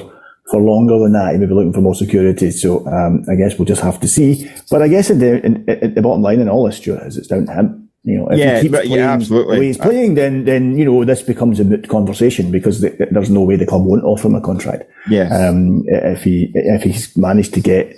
[0.50, 1.32] for longer than that.
[1.32, 2.50] He may be looking for more security.
[2.50, 4.50] So, um, I guess we'll just have to see.
[4.70, 7.16] But I guess at the, in, in, the bottom line in all this, Stuart, is
[7.16, 7.83] it's down to him.
[8.04, 9.56] You know, if yeah, he keeps playing yeah, absolutely.
[9.56, 12.90] the way he's playing, then then you know this becomes a moot conversation because the,
[13.10, 14.84] there's no way the club won't offer him a contract.
[15.08, 15.34] Yeah.
[15.34, 17.96] Um, if he if he's managed to get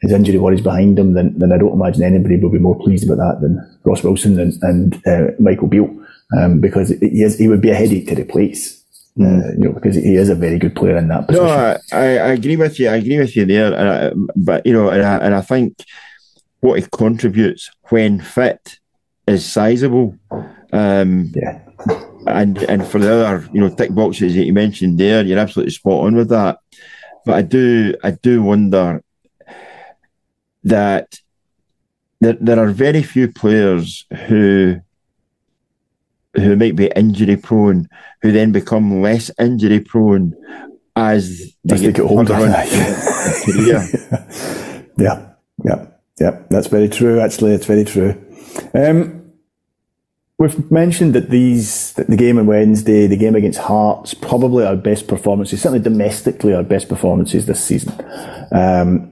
[0.00, 3.08] his injury worries behind him, then then I don't imagine anybody will be more pleased
[3.08, 5.94] about that than Ross Wilson and, and uh, Michael Beale,
[6.36, 8.82] um, because he is he would be a headache to replace.
[9.16, 9.22] Mm.
[9.22, 11.46] Uh, you know, because he is a very good player in that position.
[11.46, 12.88] No, I, I agree with you.
[12.88, 13.72] I agree with you there.
[13.72, 15.84] I, but you know, and I, and I think
[16.58, 18.80] what he contributes when fit
[19.26, 20.16] is sizable.
[20.72, 21.60] Um, yeah.
[22.26, 25.72] And and for the other, you know, tick boxes that you mentioned there, you're absolutely
[25.72, 26.58] spot on with that.
[27.24, 29.02] But I do I do wonder
[30.64, 31.20] that
[32.20, 34.80] there, there are very few players who
[36.34, 37.88] who might be injury prone,
[38.22, 40.34] who then become less injury prone
[40.96, 42.34] as they, get, get older.
[42.34, 42.48] career.
[44.98, 45.30] yeah,
[45.64, 45.86] yeah,
[46.18, 46.42] yeah.
[46.50, 47.20] That's very true.
[47.20, 48.20] Actually, it's very true.
[48.74, 49.32] Um,
[50.38, 54.76] we've mentioned that these, that the game on Wednesday, the game against Hearts, probably our
[54.76, 57.92] best performances, certainly domestically our best performances this season.
[58.52, 59.10] Um,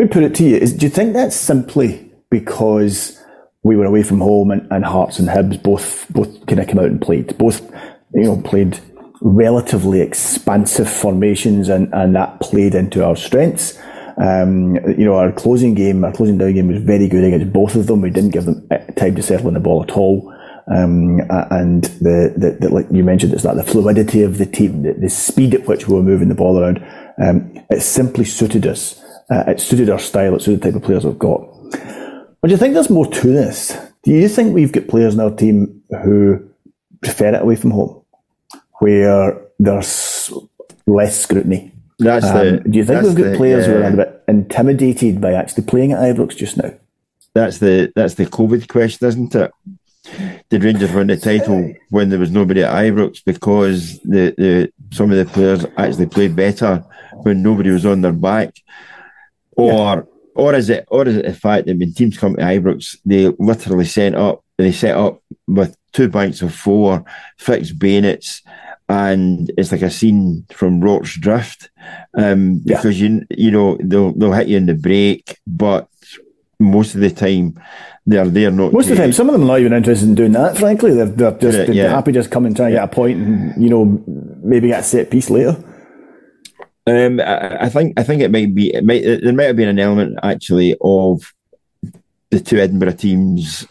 [0.00, 3.22] I put it to you, is, do you think that's simply because
[3.62, 6.78] we were away from home and, and Hearts and Hibs both both kind of came
[6.78, 7.60] out and played, both
[8.14, 8.78] you know played
[9.20, 13.78] relatively expansive formations and, and that played into our strengths.
[14.18, 17.74] Um, you know, our closing game, our closing down game was very good against both
[17.74, 18.00] of them.
[18.00, 20.32] We didn't give them uh, time to settle in the ball at all.
[20.68, 24.82] Um, and the, the, the, like you mentioned, it's like the fluidity of the team,
[24.82, 26.84] the, the speed at which we were moving the ball around.
[27.22, 29.00] Um, it simply suited us.
[29.30, 30.34] Uh, it suited our style.
[30.34, 31.46] It suited the type of players we've got.
[31.70, 33.76] But do you think there's more to this?
[34.02, 36.48] Do you think we've got players in our team who
[37.00, 38.02] prefer it away from home,
[38.78, 40.30] where there's
[40.86, 41.72] less scrutiny?
[41.98, 42.60] That's um, the.
[42.60, 45.92] Do you think we've got the, players who are a bit intimidated by actually playing
[45.92, 46.72] at Ibrox just now?
[47.34, 49.52] That's the that's the COVID question, isn't it?
[50.50, 55.10] Did Rangers win the title when there was nobody at Ibrox because the, the some
[55.10, 56.84] of the players actually played better
[57.22, 58.54] when nobody was on their back,
[59.52, 60.02] or yeah.
[60.34, 63.28] or is it or is it the fact that when teams come to Ibrox they
[63.38, 67.04] literally set up they set up with two banks of four
[67.36, 68.42] fixed bayonets
[68.88, 71.70] and it's like a scene from Rorke's Drift,
[72.14, 73.08] um, because yeah.
[73.08, 75.88] you you know they'll they'll hit you in the break, but
[76.58, 77.60] most of the time
[78.06, 78.72] they're there not.
[78.72, 80.56] Most to, of the time, some of them are not even interested in doing that.
[80.56, 83.62] Frankly, they're, they're just they're happy just come and try and get a point, and
[83.62, 83.84] you know
[84.42, 85.56] maybe get a set piece later.
[86.86, 89.68] Um, I, I think I think it might be it might there might have been
[89.68, 91.34] an element actually of
[92.30, 93.66] the two Edinburgh teams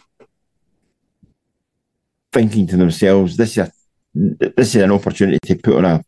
[2.32, 3.72] thinking to themselves, "This is a
[4.16, 6.04] this is an opportunity to put on a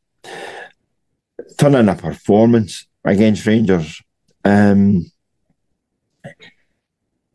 [1.59, 4.03] turn in a performance against Rangers.
[4.45, 5.11] Um,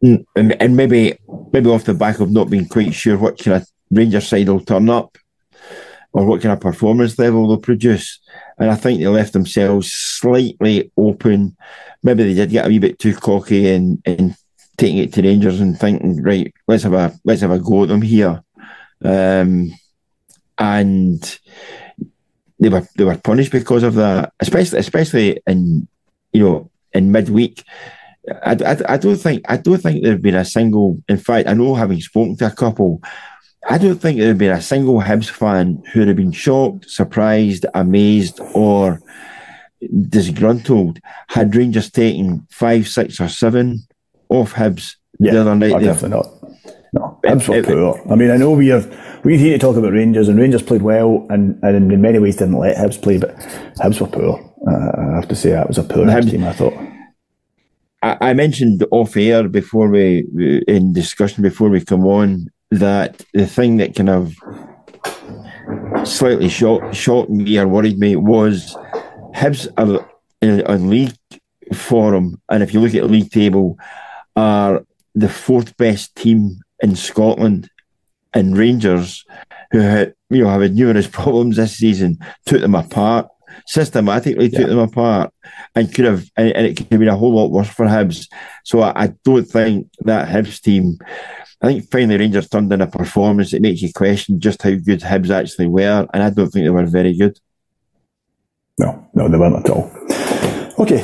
[0.01, 1.17] and, and maybe
[1.51, 4.59] maybe off the back of not being quite sure what kind of Rangers side will
[4.59, 5.17] turn up
[6.11, 8.19] or what kind of performance level they'll produce.
[8.57, 11.55] And I think they left themselves slightly open.
[12.01, 14.35] Maybe they did get a wee bit too cocky and, and
[14.77, 17.89] taking it to Rangers and thinking, right, let's have a let's have a go at
[17.89, 18.43] them here.
[19.03, 19.71] Um,
[20.57, 21.39] and
[22.59, 25.87] they were they were punished because of that, especially especially in
[26.31, 27.63] you know in midweek.
[28.45, 31.01] I, I, I don't think I don't think there'd been a single.
[31.09, 33.01] In fact, I know having spoken to a couple,
[33.69, 38.39] I don't think there'd been a single Hibs fan who'd have been shocked, surprised, amazed,
[38.53, 39.01] or
[40.09, 43.85] disgruntled had Rangers taken five, six, or seven
[44.29, 45.79] off Hibs yeah, the other night.
[45.81, 46.27] Definitely not.
[46.93, 48.11] No, Hibs were poor.
[48.11, 48.81] I mean, I know we are
[49.23, 52.35] we're here to talk about Rangers, and Rangers played well, and, and in many ways
[52.35, 53.35] didn't let Hibs play, but
[53.77, 54.39] Hibs were poor.
[54.67, 56.43] Uh, I have to say that was a poor Hibs team.
[56.43, 56.73] I thought.
[58.01, 60.25] I, mentioned off air before we
[60.67, 64.35] in discussion before we come on that the thing that kind of
[66.05, 68.75] slightly shocked, shocked me or worried me was
[69.33, 70.05] Hibs are
[70.69, 71.15] on league
[71.73, 73.77] forum, and if you look at the league table,
[74.35, 77.69] are the fourth best team in Scotland,
[78.33, 79.25] and Rangers,
[79.71, 83.27] who had, you know have numerous problems this season, took them apart
[83.67, 84.59] systematically yeah.
[84.59, 85.31] took them apart
[85.75, 88.27] and could have and, it could have been a whole lot worse for Hibs.
[88.63, 90.97] So I, I don't think that Hibs team
[91.63, 94.99] I think finally Rangers turned in a performance that makes you question just how good
[94.99, 97.39] Hibs actually were, and I don't think they were very good.
[98.77, 99.89] No, no, they weren't at all.
[100.77, 101.01] Okay,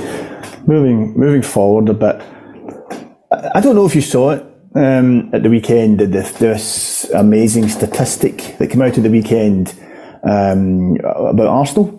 [0.67, 2.21] moving moving forward a bit.
[3.55, 5.99] I don't know if you saw it um, at the weekend.
[5.99, 9.73] This, this amazing statistic that came out of the weekend
[10.23, 11.95] um, about Arsenal.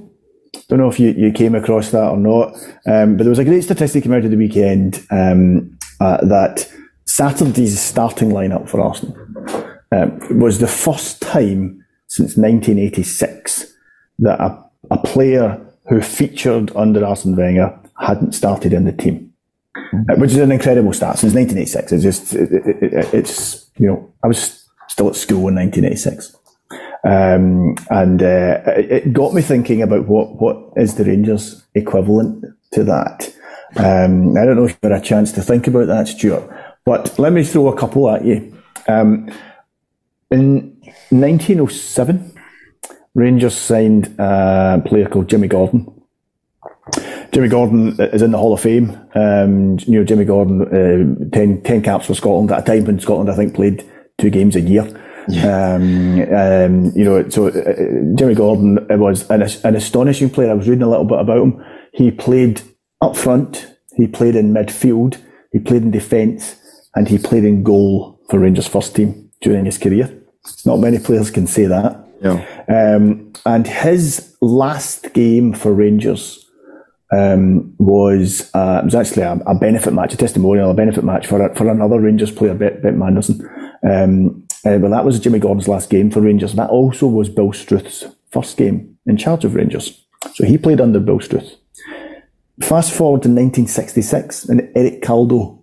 [0.69, 2.55] Don't know if you, you came across that or not,
[2.87, 6.71] um, but there was a great statistic came out of the weekend um, uh, that
[7.07, 9.17] Saturday's starting lineup for Arsenal
[9.93, 13.75] um, was the first time since 1986
[14.21, 19.30] that a, a player who featured under Arsene Wenger hadn't started in the team,
[20.17, 21.93] which is an incredible stat since 1986.
[21.93, 26.37] It's just, it, it, it's, you know, I was still at school in 1986.
[27.03, 32.85] Um, and uh, it got me thinking about what, what is the Rangers equivalent to
[32.85, 33.35] that.
[33.77, 36.51] Um, I don't know if you had a chance to think about that, Stuart.
[36.85, 38.57] But let me throw a couple at you.
[38.89, 39.31] Um,
[40.31, 40.77] in
[41.11, 42.33] 1907,
[43.15, 46.00] Rangers signed a player called Jimmy Gordon.
[47.33, 48.91] Jimmy Gordon is in the Hall of Fame.
[49.15, 52.99] Um, you know, Jimmy Gordon, uh, 10, 10 caps for Scotland at a time when
[52.99, 53.89] Scotland, I think, played
[54.19, 54.87] two games a year.
[55.29, 55.75] Yeah.
[55.75, 60.51] Um, um, you know, so uh, Jimmy Gordon was an, an astonishing player.
[60.51, 61.65] I was reading a little bit about him.
[61.93, 62.63] He played
[63.01, 63.75] up front.
[63.97, 65.21] He played in midfield.
[65.53, 66.57] He played in defence
[66.95, 70.13] and he played in goal for Rangers first team during his career.
[70.65, 72.07] Not many players can say that.
[72.23, 72.45] Yeah.
[72.69, 76.40] Um, and his last game for Rangers
[77.13, 81.55] um, was uh, was actually a, a, benefit match, a testimonial, a benefit match for
[81.55, 83.41] for another Rangers player, Bert, Bert Manderson.
[83.89, 86.55] Um, uh, but that was Jimmy Gordon's last game for Rangers.
[86.55, 90.05] That also was Bill Struth's first game in charge of Rangers.
[90.35, 91.57] So he played under Bill Struth.
[92.61, 95.61] Fast forward to 1966, and Eric Caldow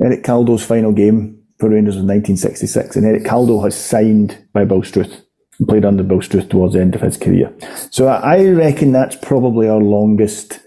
[0.00, 4.82] Eric Caldow's final game for Rangers was 1966, and Eric Caldow has signed by Bill
[4.82, 5.22] Struth
[5.58, 7.52] and played under Bill Struth towards the end of his career.
[7.90, 10.60] So I reckon that's probably our longest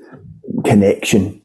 [0.63, 1.41] connection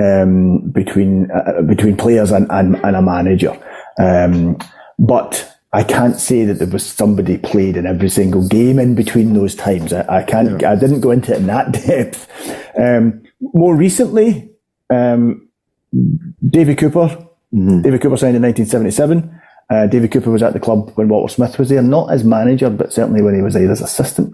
[0.00, 3.58] um, between uh, between players and, and, and a manager.
[3.98, 4.58] Um,
[4.98, 9.34] but I can't say that there was somebody played in every single game in between
[9.34, 9.92] those times.
[9.92, 10.62] I, I can't.
[10.64, 12.28] I didn't go into it in that depth.
[12.78, 14.50] Um, more recently,
[14.90, 15.48] um,
[16.48, 17.08] Davy Cooper.
[17.54, 17.82] Mm-hmm.
[17.82, 19.40] Davy Cooper signed in 1977.
[19.68, 22.70] Uh, Davy Cooper was at the club when Walter Smith was there, not as manager,
[22.70, 24.32] but certainly when he was there as assistant.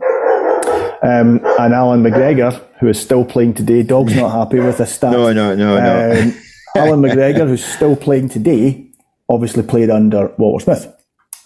[1.03, 3.83] Um, and Allan McGregor, who is still playing today.
[3.83, 5.13] Dog's not happy with this stat.
[5.13, 6.21] No, no, no, no.
[6.21, 6.35] Um,
[6.77, 8.87] Allan McGregor, who's still playing today,
[9.29, 10.95] obviously played under Walter Smith.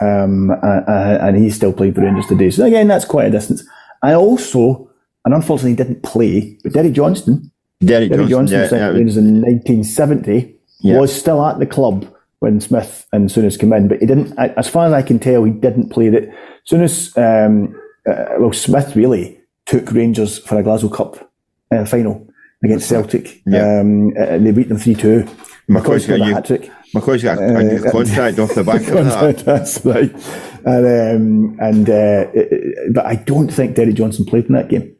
[0.00, 2.50] Um, uh, and he's still playing for Rangers today.
[2.50, 3.66] So again, that's quite a distance.
[4.02, 4.90] I also,
[5.24, 10.54] and unfortunately didn't play, but Derek Johnstone, Derek, Derek Johnstone, Johnstone yeah, Rangers in 1970,
[10.80, 10.98] yeah.
[10.98, 12.06] was still at the club
[12.40, 15.44] when Smith and Souness came in, but he didn't, as far as I can tell,
[15.44, 16.30] he didn't play it.
[16.70, 17.74] Souness, um,
[18.06, 19.35] uh, well, Smith really
[19.66, 21.32] took Rangers for a Glasgow Cup
[21.70, 22.28] uh, final
[22.64, 23.42] against Celtic.
[23.46, 23.80] Yeah.
[23.80, 25.28] Um, uh, they beat them 3 2.
[25.68, 26.70] McCoist got a hat trick.
[26.94, 29.38] McCoist got a, a uh, contract off the back of that.
[29.38, 30.12] That's right.
[30.64, 32.26] And, um, and uh,
[32.92, 34.94] but I don't think Derek Johnstone played in that game.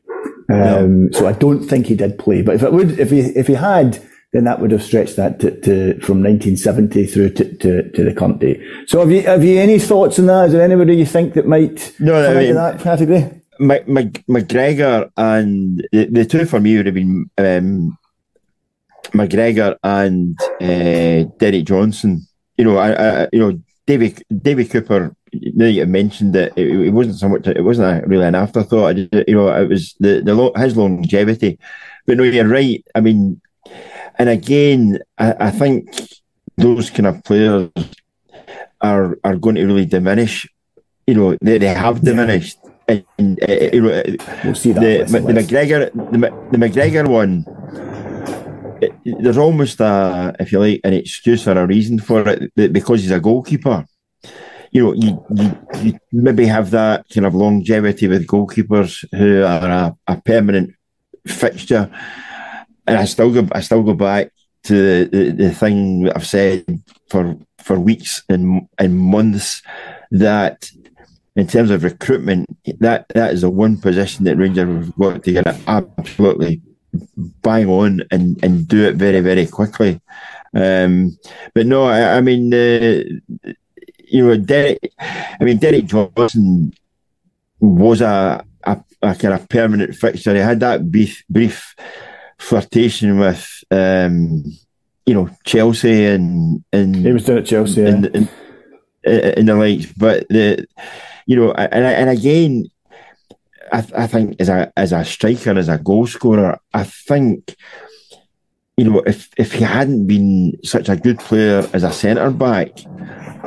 [0.48, 1.12] Um, no.
[1.12, 2.42] So I don't think he did play.
[2.42, 4.02] But if it would, if he if he had,
[4.32, 8.14] then that would have stretched that to, to from 1970 through to, to, to, the
[8.14, 8.62] current day.
[8.86, 10.46] So have you have you any thoughts on that?
[10.46, 13.42] Is there anybody you think that might no, I mean, that category?
[13.58, 17.98] McGregor and the, the, two for me would have been um,
[19.12, 22.22] McGregor and uh, Derek Johnstone.
[22.56, 25.14] You know, I, I you know David David Cooper
[25.54, 27.46] now you mentioned it, it, it wasn't so much.
[27.46, 28.88] It wasn't a, really an afterthought.
[28.88, 31.58] I Just, you know, it was the the his longevity.
[32.06, 32.84] But no, you're right.
[32.94, 33.40] I mean,
[34.18, 35.88] and again, I, I think
[36.56, 37.70] those kind of players
[38.80, 40.46] are are going to really diminish.
[41.06, 42.58] You know, they, they have diminished.
[42.88, 44.02] And, and uh, you know,
[44.44, 46.18] we'll see that the, the McGregor, the,
[46.50, 47.44] the McGregor one.
[48.80, 53.00] It, there's almost a, if you like, an excuse or a reason for it because
[53.00, 53.86] he's a goalkeeper
[54.70, 59.70] you know, you, you, you maybe have that kind of longevity with goalkeepers who are
[59.70, 60.74] a, a permanent
[61.26, 61.90] fixture.
[62.86, 64.32] And I still go, I still go back
[64.64, 66.64] to the, the thing that I've said
[67.08, 69.62] for for weeks and and months
[70.10, 70.70] that
[71.36, 72.48] in terms of recruitment,
[72.80, 76.62] that that is the one position that Rangers have got to get absolutely
[77.42, 80.00] bang on and, and do it very very quickly.
[80.54, 81.18] Um,
[81.54, 83.02] but no, I, I mean, uh,
[84.08, 84.78] you know, Derek.
[84.98, 86.72] I mean, Derek Johnstone
[87.60, 90.34] was a, a, a kind of permanent fixture.
[90.34, 91.74] He had that brief brief
[92.38, 94.44] flirtation with, um,
[95.04, 98.28] you know, Chelsea and and he was doing at Chelsea and, and,
[99.04, 99.92] and, the likes.
[99.92, 100.66] But the,
[101.26, 102.66] you know, and and again,
[103.72, 107.56] I, I think as a as a striker, as a goal scorer, I think
[108.76, 112.70] you know, if if he hadn't been such a good player as a centre back,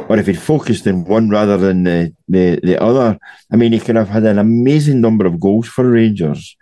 [0.09, 3.19] or if he'd focused in one rather than the, the, the other,
[3.51, 6.57] I mean, he could have had an amazing number of goals for Rangers,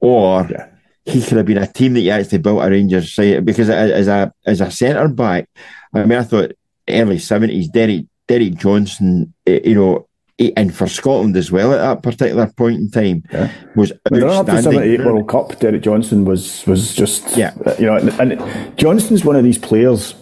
[0.00, 0.66] or yeah.
[1.06, 3.44] he could have been a team that you actually built a Rangers side.
[3.44, 5.48] Because as a as a centre back,
[5.94, 6.52] I mean, I thought
[6.88, 10.06] early seventies, Derek Derek Johnstone, eh, you know,
[10.40, 13.52] Eh, and for Scotland as well at that particular point in time yeah.
[13.76, 15.58] was when up to seventy eight World Cup.
[15.60, 20.14] Derek Johnstone was was just yeah, you know, and, and Johnstone's one of these players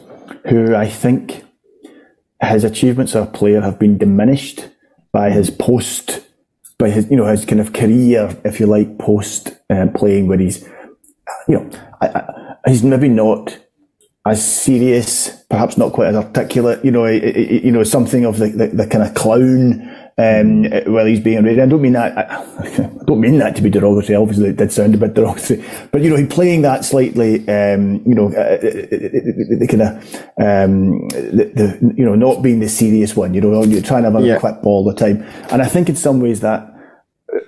[0.49, 1.45] who I think
[2.43, 4.69] his achievements as a player have been diminished
[5.13, 6.21] by his post,
[6.79, 10.39] by his you know his kind of career, if you like, post uh, playing, where
[10.39, 10.65] he's
[11.47, 13.57] you know I, I, he's maybe not
[14.27, 18.37] as serious, perhaps not quite as articulate, you know, eh, eh, you know, something of
[18.37, 19.89] the, the, the kind of clown
[20.19, 21.61] um, while he's being raised.
[21.61, 22.19] I don't mean that.
[22.19, 22.23] I,
[22.85, 24.17] I, don't mean that to be derogatory.
[24.17, 28.03] Obviously, it did sound a bit derogatory, but you know, he playing that slightly, um,
[28.05, 32.69] you know, uh, the, the kind of, um, the, the, you know, not being the
[32.69, 33.33] serious one.
[33.33, 34.39] You know, you're trying to have a yeah.
[34.39, 36.75] clip all the time, and I think in some ways that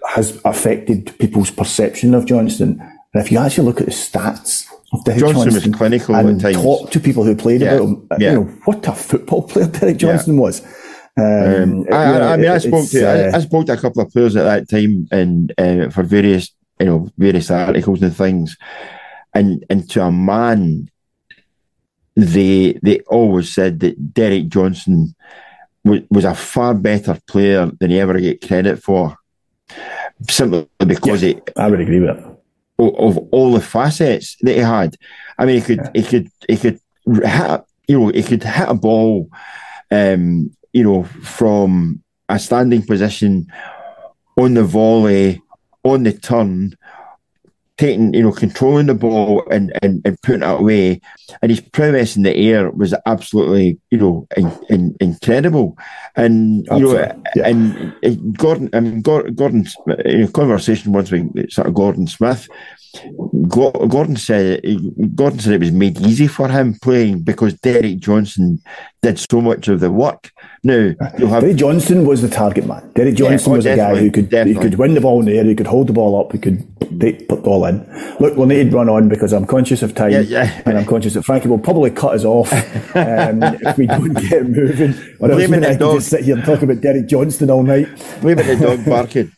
[0.09, 2.81] has affected people's perception of Johnstone.
[3.13, 6.41] And if you actually look at the stats of Derek Johnstone, Johnstone was clinical and
[6.41, 7.73] talk to people who played yeah.
[7.73, 8.33] about him, yeah.
[8.33, 10.63] you know, what a football player Derek Johnstone was.
[11.17, 13.77] Um, um, I, I, I, mean, I spoke to uh, I, I, spoke to a
[13.77, 18.17] couple of players at that time, and uh, for various you know various articles and
[18.17, 18.57] things,
[19.35, 20.89] and and to a man,
[22.17, 25.15] they they always said that Derek Johnstone
[25.85, 29.17] was, was a far better player than he ever get credit for,
[30.29, 32.37] simply because yeah, I would agree with that.
[32.79, 34.97] Of, of, all the facets that he had,
[35.37, 35.91] I mean, he could yeah.
[35.95, 39.29] he could he could hit you know he could hit a ball.
[39.91, 43.47] Um, you know, from a standing position
[44.37, 45.43] on the volley,
[45.83, 46.77] on the turn,
[47.77, 51.01] taking, you know, controlling the ball and, and, and putting it away.
[51.43, 55.79] And his prowess in the air was absolutely, you know, in, in, incredible.
[56.15, 56.97] And, you absolutely.
[56.97, 57.49] know, yeah.
[57.49, 62.49] and Gordon, I mean, Gordon's in a conversation once with sort of Gordon Smith,
[63.49, 64.63] Gordon said
[65.15, 68.61] Gordon said it was made easy for him playing because Derek Johnstone
[69.03, 70.31] did so much of the work.
[70.63, 72.91] Now, you'll have, Derek Johnstone was the target man.
[72.95, 75.27] Derek Johnstone yeah, oh, was a guy who could he could win the ball in
[75.27, 76.67] the air, he could hold the ball up, he could
[77.01, 77.79] take, put the ball in.
[78.21, 80.63] Look, we'll need to run on because I'm conscious of time, yeah, yeah.
[80.67, 82.53] and I'm conscious that Frankie will probably cut us off
[82.95, 84.95] um, if we don't get moving.
[85.19, 85.97] Or Blaming else I dog.
[85.97, 87.89] just sit here and talk about Derek Johnstone all night.
[88.21, 89.33] Blaming the dog barking.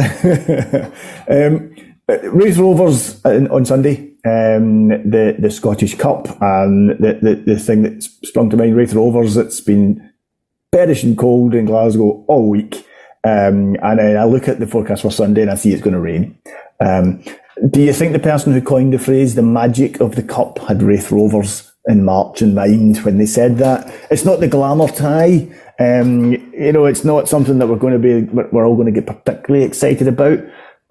[1.28, 1.74] um,
[2.08, 8.50] Rovers on Sunday, um, the the Scottish Cup, and the, the, the thing that sprung
[8.50, 10.12] to mind, Raith Rovers, it's been
[10.72, 12.86] perishing cold in Glasgow all week.
[13.24, 15.94] Um, and then I look at the forecast for Sunday and I see it's going
[15.94, 16.38] to rain.
[16.80, 17.22] Um,
[17.70, 20.82] do you think the person who coined the phrase "the magic of the cup" had
[20.82, 23.92] Raith Rovers in March in mind when they said that?
[24.10, 25.48] It's not the glamour tie.
[25.80, 29.00] Um, you know, it's not something that we're going to be, we're all going to
[29.00, 30.40] get particularly excited about.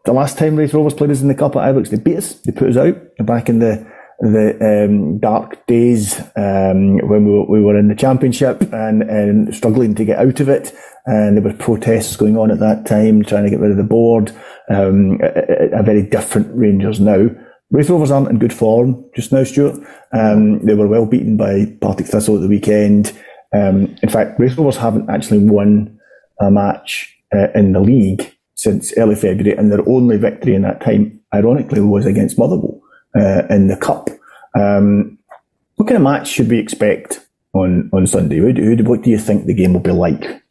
[0.07, 2.35] The last time Raith Rovers played us in the Cup at Ibrox, they beat us.
[2.35, 2.95] They put us out
[3.25, 3.85] back in the
[4.21, 9.53] the um, dark days um, when we were, we were in the championship and, and
[9.53, 10.73] struggling to get out of it.
[11.05, 13.83] And there were protests going on at that time, trying to get rid of the
[13.83, 14.31] board.
[14.69, 17.27] Um, a, a, very different Rangers now.
[17.69, 19.85] Raith Rovers aren't in good form just now, Stuart.
[20.13, 23.09] Um, they were well beaten by Partick Thistle at the weekend.
[23.53, 25.99] Um, in fact, Raith Rovers haven't actually won
[26.39, 30.81] a match uh, in the league since early February, and their only victory in that
[30.81, 32.81] time, ironically, was against Motherwell
[33.15, 34.09] uh, in the cup.
[34.59, 35.17] Um,
[35.75, 38.37] what kind of match should we expect on on Sunday?
[38.37, 40.43] Who, who, what do you think the game will be like?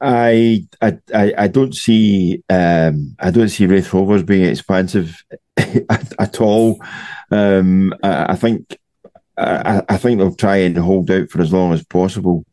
[0.00, 5.22] I I I don't see um, I don't see Raith Rovers being expansive
[5.56, 6.82] at, at, all.
[7.30, 8.78] Um, I, I, think
[9.36, 12.46] I, I, think they'll try and hold out for as long as possible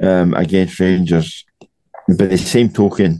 [0.00, 1.44] um, against Rangers.
[2.08, 3.18] But the same token,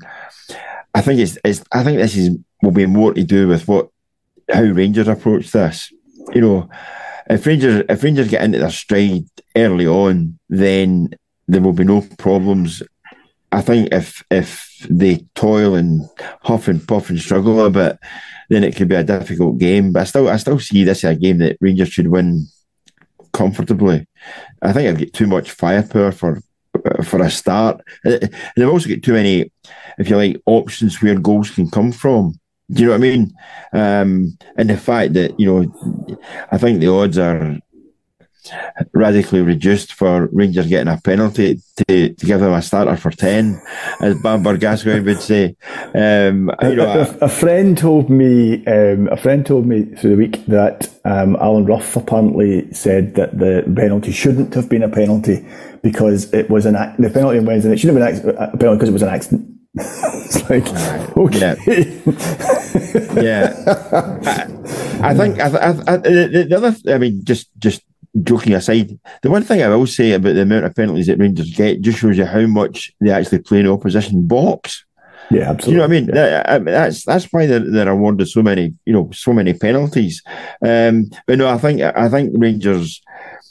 [0.97, 3.91] I think it's, it's I think this is will be more to do with what
[4.53, 5.93] how Rangers approach this.
[6.35, 6.71] You know,
[7.31, 11.11] if Rangers if Rangers get into their stride early on, then
[11.47, 12.83] there will be no problems
[13.53, 16.09] I think if if they toil and
[16.43, 17.99] huff and puff and struggle a bit,
[18.51, 19.93] then it could be a difficult game.
[19.93, 22.47] But I still I still see this as a game that Rangers should win
[23.33, 24.07] comfortably.
[24.63, 26.43] I think I've got too much firepower for
[27.03, 27.81] for a start.
[28.05, 29.51] And they've also got too many,
[29.99, 32.39] if you like, options where goals can come from.
[32.71, 33.33] Do you know what I mean?
[33.73, 36.19] Um, and the fact that you know,
[36.51, 37.59] I think the odds are
[38.93, 43.61] radically reduced for Rangers getting a penalty to, to give them a starter for 10,
[44.01, 45.57] as Bamber Gascoigne would say.
[45.95, 50.17] Um, you know, a, a, friend told me, um, a friend told me through the
[50.17, 55.47] week that um, Alan Rough apparently said that the penalty shouldn't have been a penalty
[55.83, 57.73] because it was an the penalty on Wednesday.
[57.73, 59.53] It shouldn't have been a penalty because it was an accident.
[59.79, 60.67] it's like
[61.17, 61.39] okay.
[61.39, 63.53] Yeah, yeah.
[65.03, 66.75] I, I think I, I, I, the, the other.
[66.95, 67.83] I mean, just just
[68.23, 71.53] joking aside, the one thing I will say about the amount of penalties that Rangers
[71.55, 74.85] get just shows you how much they actually play in opposition box.
[75.31, 75.73] Yeah, absolutely.
[75.73, 76.07] You know what I mean?
[76.07, 80.23] That, I that's that's why they're, they're awarded so many, you know, so many penalties.
[80.65, 83.03] Um, but no, I think I think Rangers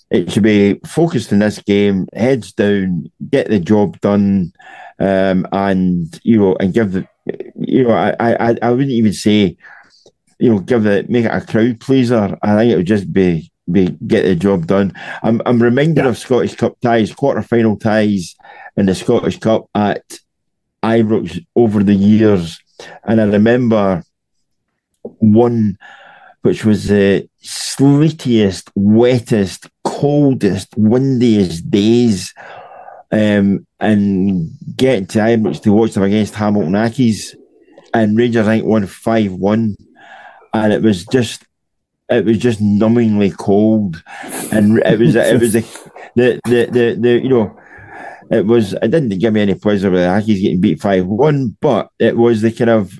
[0.09, 4.53] it should be focused in this game, heads down, get the job done,
[4.99, 7.07] um, and you know, and give the,
[7.55, 9.57] you know, I I I wouldn't even say,
[10.39, 12.38] you know, give it make it a crowd pleaser.
[12.41, 14.93] I think it would just be be get the job done.
[15.24, 16.09] I'm I'm reminded yeah.
[16.09, 18.36] of Scottish Cup ties, quarter final ties
[18.78, 20.20] in the Scottish Cup at
[20.84, 22.59] Ibrox over the years,
[23.03, 24.03] and I remember
[25.01, 25.78] one
[26.41, 32.36] which was the sleetiest, wettest, coldest, windiest days.
[33.11, 37.36] Um, and getting to Ibrox to watch them against Hamilton Accies,
[37.93, 39.76] and Rangers I think won five one,
[40.53, 41.45] and it was just
[42.10, 44.03] it was just numbingly cold,
[44.51, 45.62] and it was it was the
[46.16, 47.58] the the the, the you know
[48.32, 51.56] it was it didn't give me any pleasure with the Accies getting beat five one,
[51.62, 52.99] but it was the kind of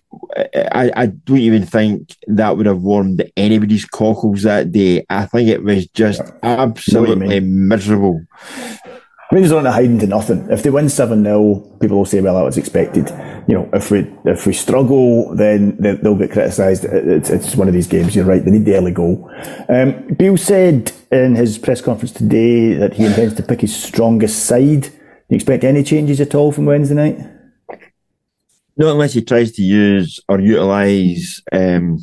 [0.56, 5.06] I, I don't even think that would have warmed anybody's cockles that day.
[5.10, 8.22] I think it was just absolutely miserable.
[9.32, 10.48] Rangers aren't hiding to nothing.
[10.52, 13.10] If they win seven 0 people will say, "Well, that was expected."
[13.48, 16.86] You know, if we if we struggle, then they'll get criticised.
[16.86, 18.16] It's, it's one of these games.
[18.16, 19.30] You're right; they need the early goal.
[19.68, 24.46] Um, Beale said in his press conference today that he intends to pick his strongest
[24.46, 24.82] side.
[24.82, 24.90] Do
[25.30, 27.18] you expect any changes at all from Wednesday night?
[28.78, 32.00] Not unless he tries to use or utilise um,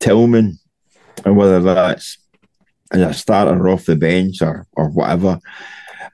[0.00, 0.58] Tillman,
[1.24, 2.18] and whether that's
[2.90, 5.38] as a starter off the bench or or whatever.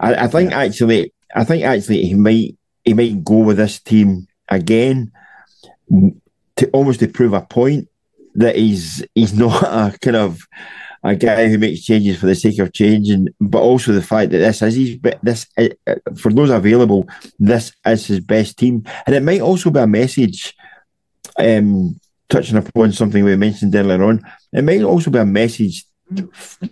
[0.03, 0.61] I, I think yeah.
[0.61, 5.13] actually, I think actually he might he might go with this team again
[6.57, 7.89] to almost to prove a point
[8.35, 10.41] that he's he's not a kind of
[11.05, 14.39] a guy who makes changes for the sake of changing, but also the fact that
[14.39, 19.17] this is his this uh, uh, for those available, this is his best team, and
[19.17, 20.55] it might also be a message.
[21.39, 21.99] Um,
[22.29, 24.23] touching upon something we mentioned earlier on,
[24.53, 25.85] it might also be a message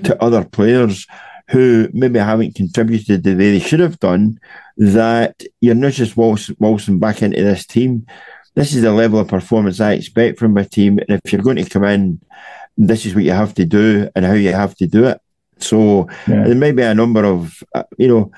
[0.05, 1.07] to other players
[1.51, 4.39] who maybe haven't contributed the way they should have done,
[4.77, 8.07] that you're not just waltzing back into this team.
[8.55, 10.99] This is the level of performance I expect from my team.
[10.99, 12.21] And if you're going to come in,
[12.77, 15.21] this is what you have to do and how you have to do it.
[15.59, 16.45] So yeah.
[16.45, 18.33] there may be a number of, uh, you know,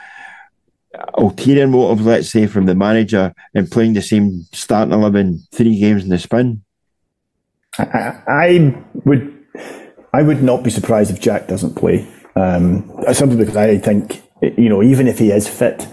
[1.15, 6.05] ulterior motives, let's say, from the manager in playing the same starting 11 three games
[6.05, 6.63] in the spin.
[7.79, 9.39] I, I would
[10.13, 12.07] I would not be surprised if Jack doesn't play.
[12.35, 15.87] Um, simply because I think, you know, even if he is fit,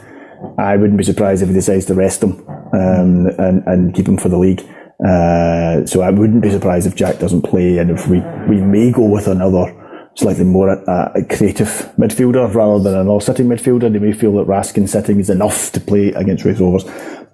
[0.58, 4.18] I wouldn't be surprised if he decides to rest him um, and, and keep him
[4.18, 4.62] for the league.
[5.06, 8.20] Uh, so I wouldn't be surprised if Jack doesn't play, and if we,
[8.50, 9.76] we may go with another
[10.16, 11.68] slightly more uh, creative
[11.98, 13.92] midfielder rather than an all sitting midfielder.
[13.92, 16.84] They may feel that Raskin sitting is enough to play against Raith Rovers.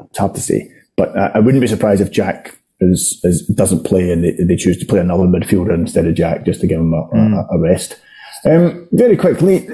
[0.09, 3.85] It's hard to say, but uh, I wouldn't be surprised if Jack is, is doesn't
[3.85, 6.79] play and they, they, choose to play another midfielder instead of Jack just to give
[6.79, 7.33] him a, mm.
[7.33, 7.99] a, a rest.
[8.45, 9.67] Um, very quickly,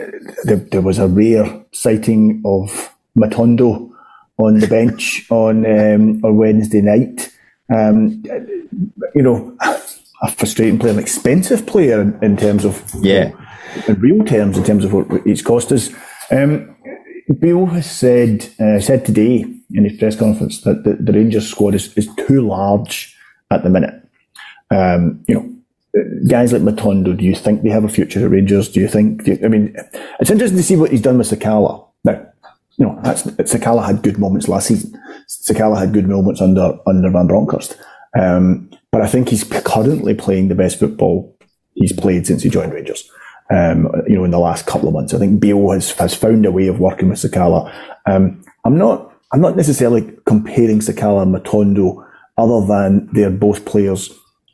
[0.45, 3.91] there, there, was a rare sighting of Matondo
[4.37, 7.29] on the bench on um, on Wednesday night.
[7.73, 8.23] Um,
[9.13, 9.57] you know,
[10.21, 13.31] a frustrating player, an expensive player in, in terms of yeah,
[13.87, 15.89] in real terms, in terms of what it's cost us.
[16.31, 16.75] Um,
[17.39, 21.75] Beale has said uh, said today in his press conference that the, the Rangers squad
[21.75, 23.17] is, is too large
[23.49, 24.01] at the minute.
[24.69, 25.55] Um, you know,
[26.27, 28.69] guys like Matondo, do you think they have a future at Rangers?
[28.69, 29.23] Do you think?
[29.23, 29.75] Do you, I mean,
[30.19, 31.87] it's interesting to see what he's done with Sakala.
[32.03, 32.25] Now,
[32.77, 34.97] you know, that's, Sakala had good moments last season.
[35.27, 37.77] Sakala had good moments under under Van Bronckhorst.
[38.17, 41.37] Um, but I think he's currently playing the best football
[41.73, 43.09] he's played since he joined Rangers.
[43.49, 46.45] Um, you know, in the last couple of months, I think Beale has has found
[46.45, 47.73] a way of working with Sakala.
[48.05, 52.05] Um, I'm not I'm not necessarily comparing Sakala and Matondo,
[52.37, 54.09] other than they're both players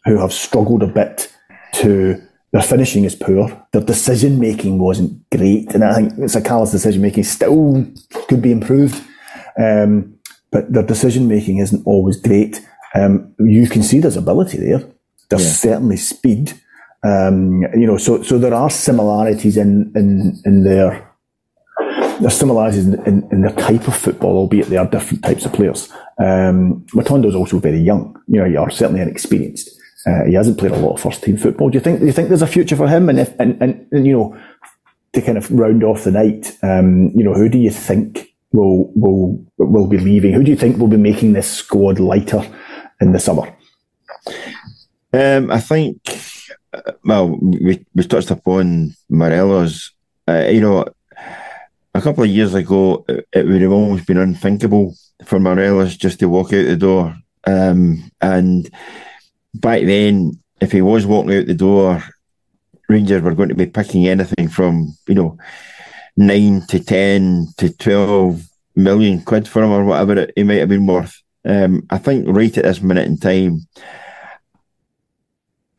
[0.07, 1.31] who have struggled a bit
[1.73, 3.67] to their finishing is poor.
[3.73, 7.85] Their decision making wasn't great, and I think Sakala's decision making still
[8.27, 9.03] could be improved.
[9.59, 10.17] Um,
[10.51, 12.65] but their decision making isn't always great.
[12.95, 14.83] Um, you can see there's ability there.
[15.29, 15.71] There's yeah.
[15.71, 16.53] certainly speed.
[17.03, 21.03] Um, you know, so so there are similarities in in in their
[22.19, 25.53] there's similarities in, in, in, their type of football, albeit they are different types of
[25.53, 25.91] players.
[26.17, 28.19] Um, Matondo is also very young.
[28.27, 29.76] You know, you are certainly inexperienced.
[30.05, 31.69] Uh, he hasn't played a lot of first team football.
[31.69, 31.99] Do you think?
[31.99, 33.09] Do you think there's a future for him?
[33.09, 34.37] And if and, and, and you know,
[35.13, 38.91] to kind of round off the night, um, you know, who do you think will
[38.95, 40.33] will will be leaving?
[40.33, 42.43] Who do you think will be making this squad lighter
[43.01, 43.55] in the summer?
[45.13, 45.97] Um, I think.
[47.03, 49.93] Well, we we touched upon Morelos.
[50.27, 50.85] Uh, you know,
[51.95, 54.93] a couple of years ago, it, it would have almost been unthinkable
[55.25, 57.15] for Morelos just to walk out the door.
[57.45, 58.69] Um, and
[59.61, 62.03] back then, if he was walking out the door,
[62.89, 65.37] Rangers were going to be picking anything from, you know,
[66.15, 68.43] nine to 10 to 12
[68.75, 71.21] million quid for him or whatever it, he might have been worth.
[71.45, 73.67] Um, I think right at this minute in time,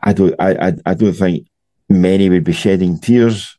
[0.01, 1.49] I don't, I, I, I don't think
[1.89, 3.57] many would be shedding tears.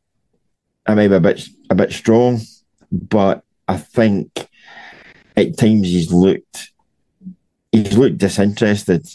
[0.86, 2.40] I may be a bit, a bit strong,
[2.92, 4.48] but I think
[5.36, 6.72] at times he's looked,
[7.72, 9.08] he's looked disinterested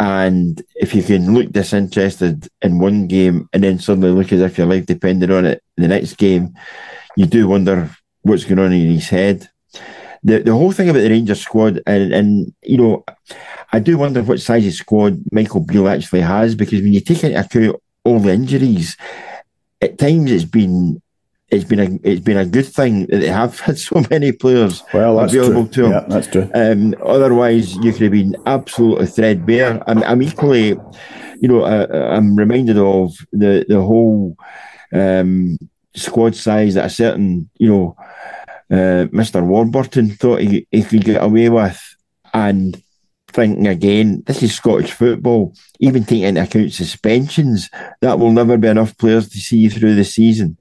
[0.00, 4.56] and if you can look disinterested in one game and then suddenly look as if
[4.56, 6.54] your life depended on it in the next game,
[7.16, 7.90] you do wonder
[8.22, 9.48] what's going on in his head.
[10.22, 13.04] The the whole thing about the Rangers squad, and, and you know,
[13.72, 17.24] I do wonder what size of squad Michael Beale actually has because when you take
[17.24, 18.96] into account all the injuries,
[19.80, 21.00] at times it's been
[21.50, 24.82] it's been a it's been a good thing that they have had so many players
[24.92, 25.72] well, available true.
[25.72, 25.92] to them.
[25.92, 26.50] Yeah, that's true.
[26.54, 29.82] Um, otherwise, you could have been absolutely threadbare.
[29.86, 30.76] I'm, I'm equally,
[31.40, 34.36] you know, uh, I'm reminded of the the whole
[34.92, 35.58] um,
[35.94, 37.96] squad size that a certain, you know,
[38.70, 39.44] uh, Mr.
[39.44, 41.80] Warburton thought he, he could get away with,
[42.34, 42.82] and
[43.28, 45.54] thinking again, this is Scottish football.
[45.80, 47.70] Even taking into account suspensions,
[48.00, 50.56] that will never be enough players to see you through the season.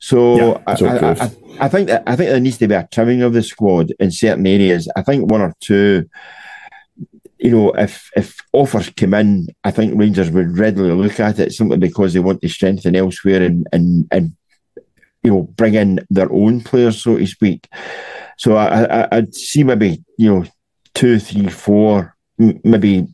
[0.00, 2.88] So yeah, I, I, I, I, think that I think there needs to be a
[2.90, 4.88] trimming of the squad in certain areas.
[4.96, 6.08] I think one or two.
[7.38, 11.52] You know, if if offers come in, I think Rangers would readily look at it
[11.52, 14.32] simply because they want to strengthen elsewhere and and and
[15.22, 17.68] you know bring in their own players, so to speak.
[18.38, 20.44] So I, I I'd see maybe you know
[20.96, 23.06] two, three, four, maybe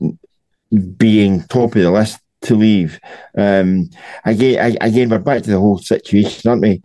[0.97, 2.99] being top of the list to leave.
[3.37, 3.91] Um,
[4.25, 6.83] again, again, we're back to the whole situation, aren't we?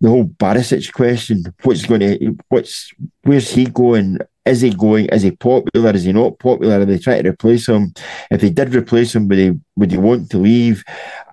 [0.00, 2.36] The whole Barisic question: What's going to?
[2.48, 2.92] What's
[3.22, 4.18] where's he going?
[4.44, 5.06] Is he going?
[5.06, 5.92] Is he popular?
[5.92, 6.80] Is he not popular?
[6.80, 7.92] Are they trying to replace him?
[8.30, 10.82] If they did replace him, would he would he want to leave?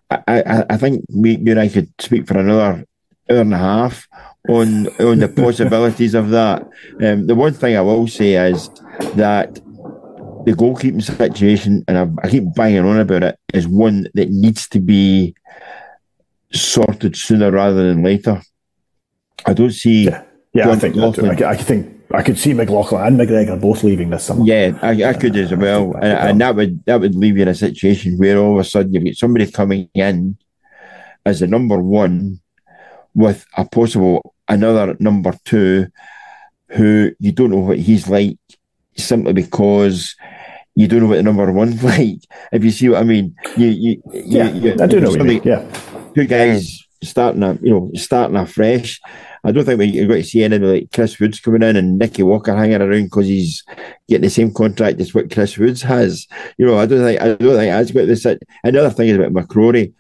[0.10, 3.58] I, I, I think we, you and I could speak for another hour and a
[3.58, 4.07] half
[4.50, 6.64] on on the possibilities of that.
[7.02, 8.70] Um, the one thing I will say is
[9.16, 9.56] that
[10.46, 14.68] the goalkeeping situation, and I, I, keep banging on about it, is one that needs
[14.70, 15.36] to be
[16.54, 18.42] sorted sooner rather than later.
[19.46, 20.06] I don't see.
[20.06, 20.24] Yeah,
[20.54, 24.24] yeah I think I, I, think I could see McLaughlin and McGregor both leaving this
[24.24, 24.46] summer.
[24.46, 27.50] Yeah, I, I could as well, and, and, that would that would leave you in
[27.50, 30.38] a situation where all of a sudden you've got somebody coming in
[31.26, 32.40] as the number one
[33.14, 35.88] with a possible another number two
[36.70, 38.38] who you don't know what he's like
[38.96, 40.16] simply because
[40.76, 42.20] you don't know what the number one's like.
[42.52, 45.26] If you see what I mean, you, you, yeah, you, I do know what you
[45.26, 45.42] mean.
[45.44, 45.66] Yeah,
[46.16, 49.00] two guys starting a, you know, starting afresh.
[49.44, 52.24] I don't think we're going to see anything like Chris Woods coming in and Nicky
[52.24, 53.64] Walker hanging around because he's
[54.08, 56.28] getting the same contract as what Chris Woods has.
[56.58, 58.26] You know, I don't think I don't think that's what this.
[58.64, 59.94] Another thing is about McCrorie.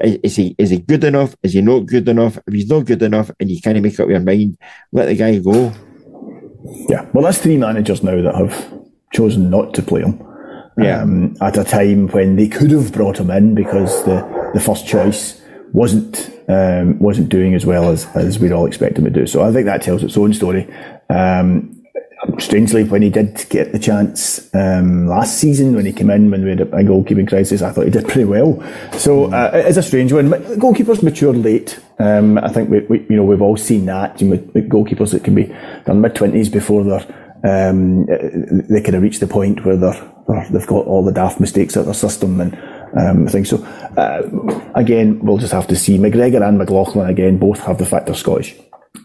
[0.00, 1.34] Is he is he good enough?
[1.42, 2.38] Is he not good enough?
[2.46, 4.58] If he's not good enough and you kind of make up your mind,
[4.92, 5.72] let the guy go.
[6.88, 8.72] Yeah, well, that's three managers now that have
[9.12, 10.22] chosen not to play him.
[10.78, 11.00] Yeah.
[11.00, 14.86] Um, at a time when they could have brought him in because the, the first
[14.86, 15.40] choice
[15.72, 19.26] wasn't um, wasn't doing as well as, as we'd all expect him to do.
[19.26, 20.68] So I think that tells its own story.
[21.08, 21.75] Um,
[22.38, 26.44] strangely, when he did get the chance um, last season, when he came in when
[26.44, 28.62] we had a, goalkeeping crisis, I thought he did pretty well.
[28.92, 30.30] So uh, it's a strange one.
[30.30, 31.78] Goalkeepers mature late.
[31.98, 34.20] Um, I think we, we, you know we've all seen that.
[34.20, 35.46] You know, goalkeepers that can be
[35.84, 37.06] done mid twenties before they're
[37.44, 41.38] um, they kind of reach the point where they're, they're, they've got all the daft
[41.38, 42.54] mistakes out their system and
[42.98, 43.50] um, things.
[43.50, 43.62] So
[43.96, 44.22] uh,
[44.74, 45.98] again, we'll just have to see.
[45.98, 48.56] McGregor and McLaughlin again both have the fact Scottish.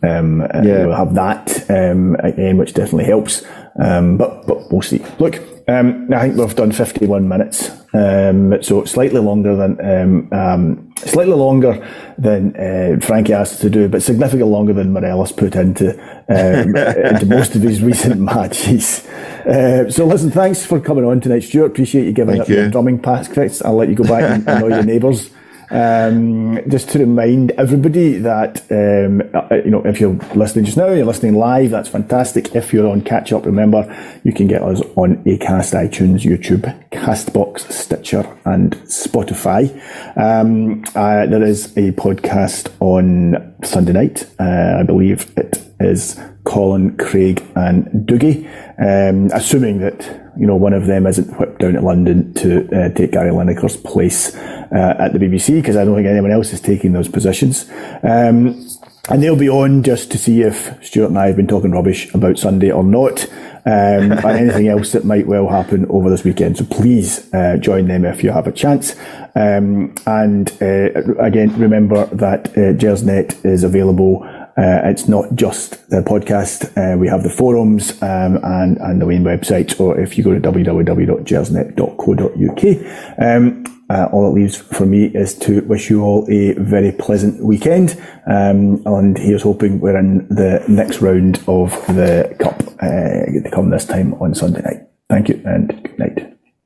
[0.04, 0.86] Um, yeah.
[0.86, 3.46] We'll have that um, again, which definitely helps.
[3.80, 5.04] Um, but but we'll see.
[5.20, 10.94] Look, um, I think we've done 51 minutes, um, so slightly longer than um, um,
[10.98, 11.88] slightly longer
[12.18, 15.92] than uh, Frankie asked to do, but significantly longer than Morelos put into
[16.28, 19.08] um, into most of his recent matches.
[19.46, 21.68] Uh, so listen, thanks for coming on tonight, Stuart.
[21.68, 22.56] Appreciate you giving Thank up you.
[22.56, 23.30] your drumming pass,
[23.62, 25.30] I'll let you go back and annoy your neighbours.
[25.72, 30.90] Um, just to remind everybody that um, uh, you know if you're listening just now,
[30.90, 31.72] you're listening live.
[31.72, 32.54] That's fantastic.
[32.56, 33.88] If you're on catch up, remember
[34.24, 39.72] you can get us on Acast, iTunes, YouTube, Castbox, Stitcher, and Spotify.
[40.18, 44.30] Um, uh, there is a podcast on Sunday night.
[44.38, 48.48] Uh, I believe it is Colin, Craig, and Doogie.
[48.80, 52.90] Um, assuming that you know one of them isn't whipped down to London to uh,
[52.90, 56.62] take Gary Lineker's place uh, at the BBC because I don't think anyone else is
[56.62, 57.70] taking those positions.
[58.04, 58.68] Um,
[59.10, 62.14] and they'll be on just to see if Stuart and I have been talking rubbish
[62.14, 63.24] about Sunday or not,
[63.66, 66.58] um, and anything else that might well happen over this weekend.
[66.58, 68.96] So please uh, join them if you have a chance.
[69.36, 74.26] Um, and uh, again, remember that uh, Gersnet is available
[74.58, 76.66] uh, it's not just the podcast.
[76.78, 79.80] Uh, we have the forums um, and, and the main website.
[79.80, 85.62] Or if you go to www.gersnet.co.uk, um, uh, all it leaves for me is to
[85.62, 88.00] wish you all a very pleasant weekend.
[88.26, 93.86] Um, and here's hoping we're in the next round of the cup uh, come this
[93.86, 94.88] time on Sunday night.
[95.10, 96.41] Thank you and good night.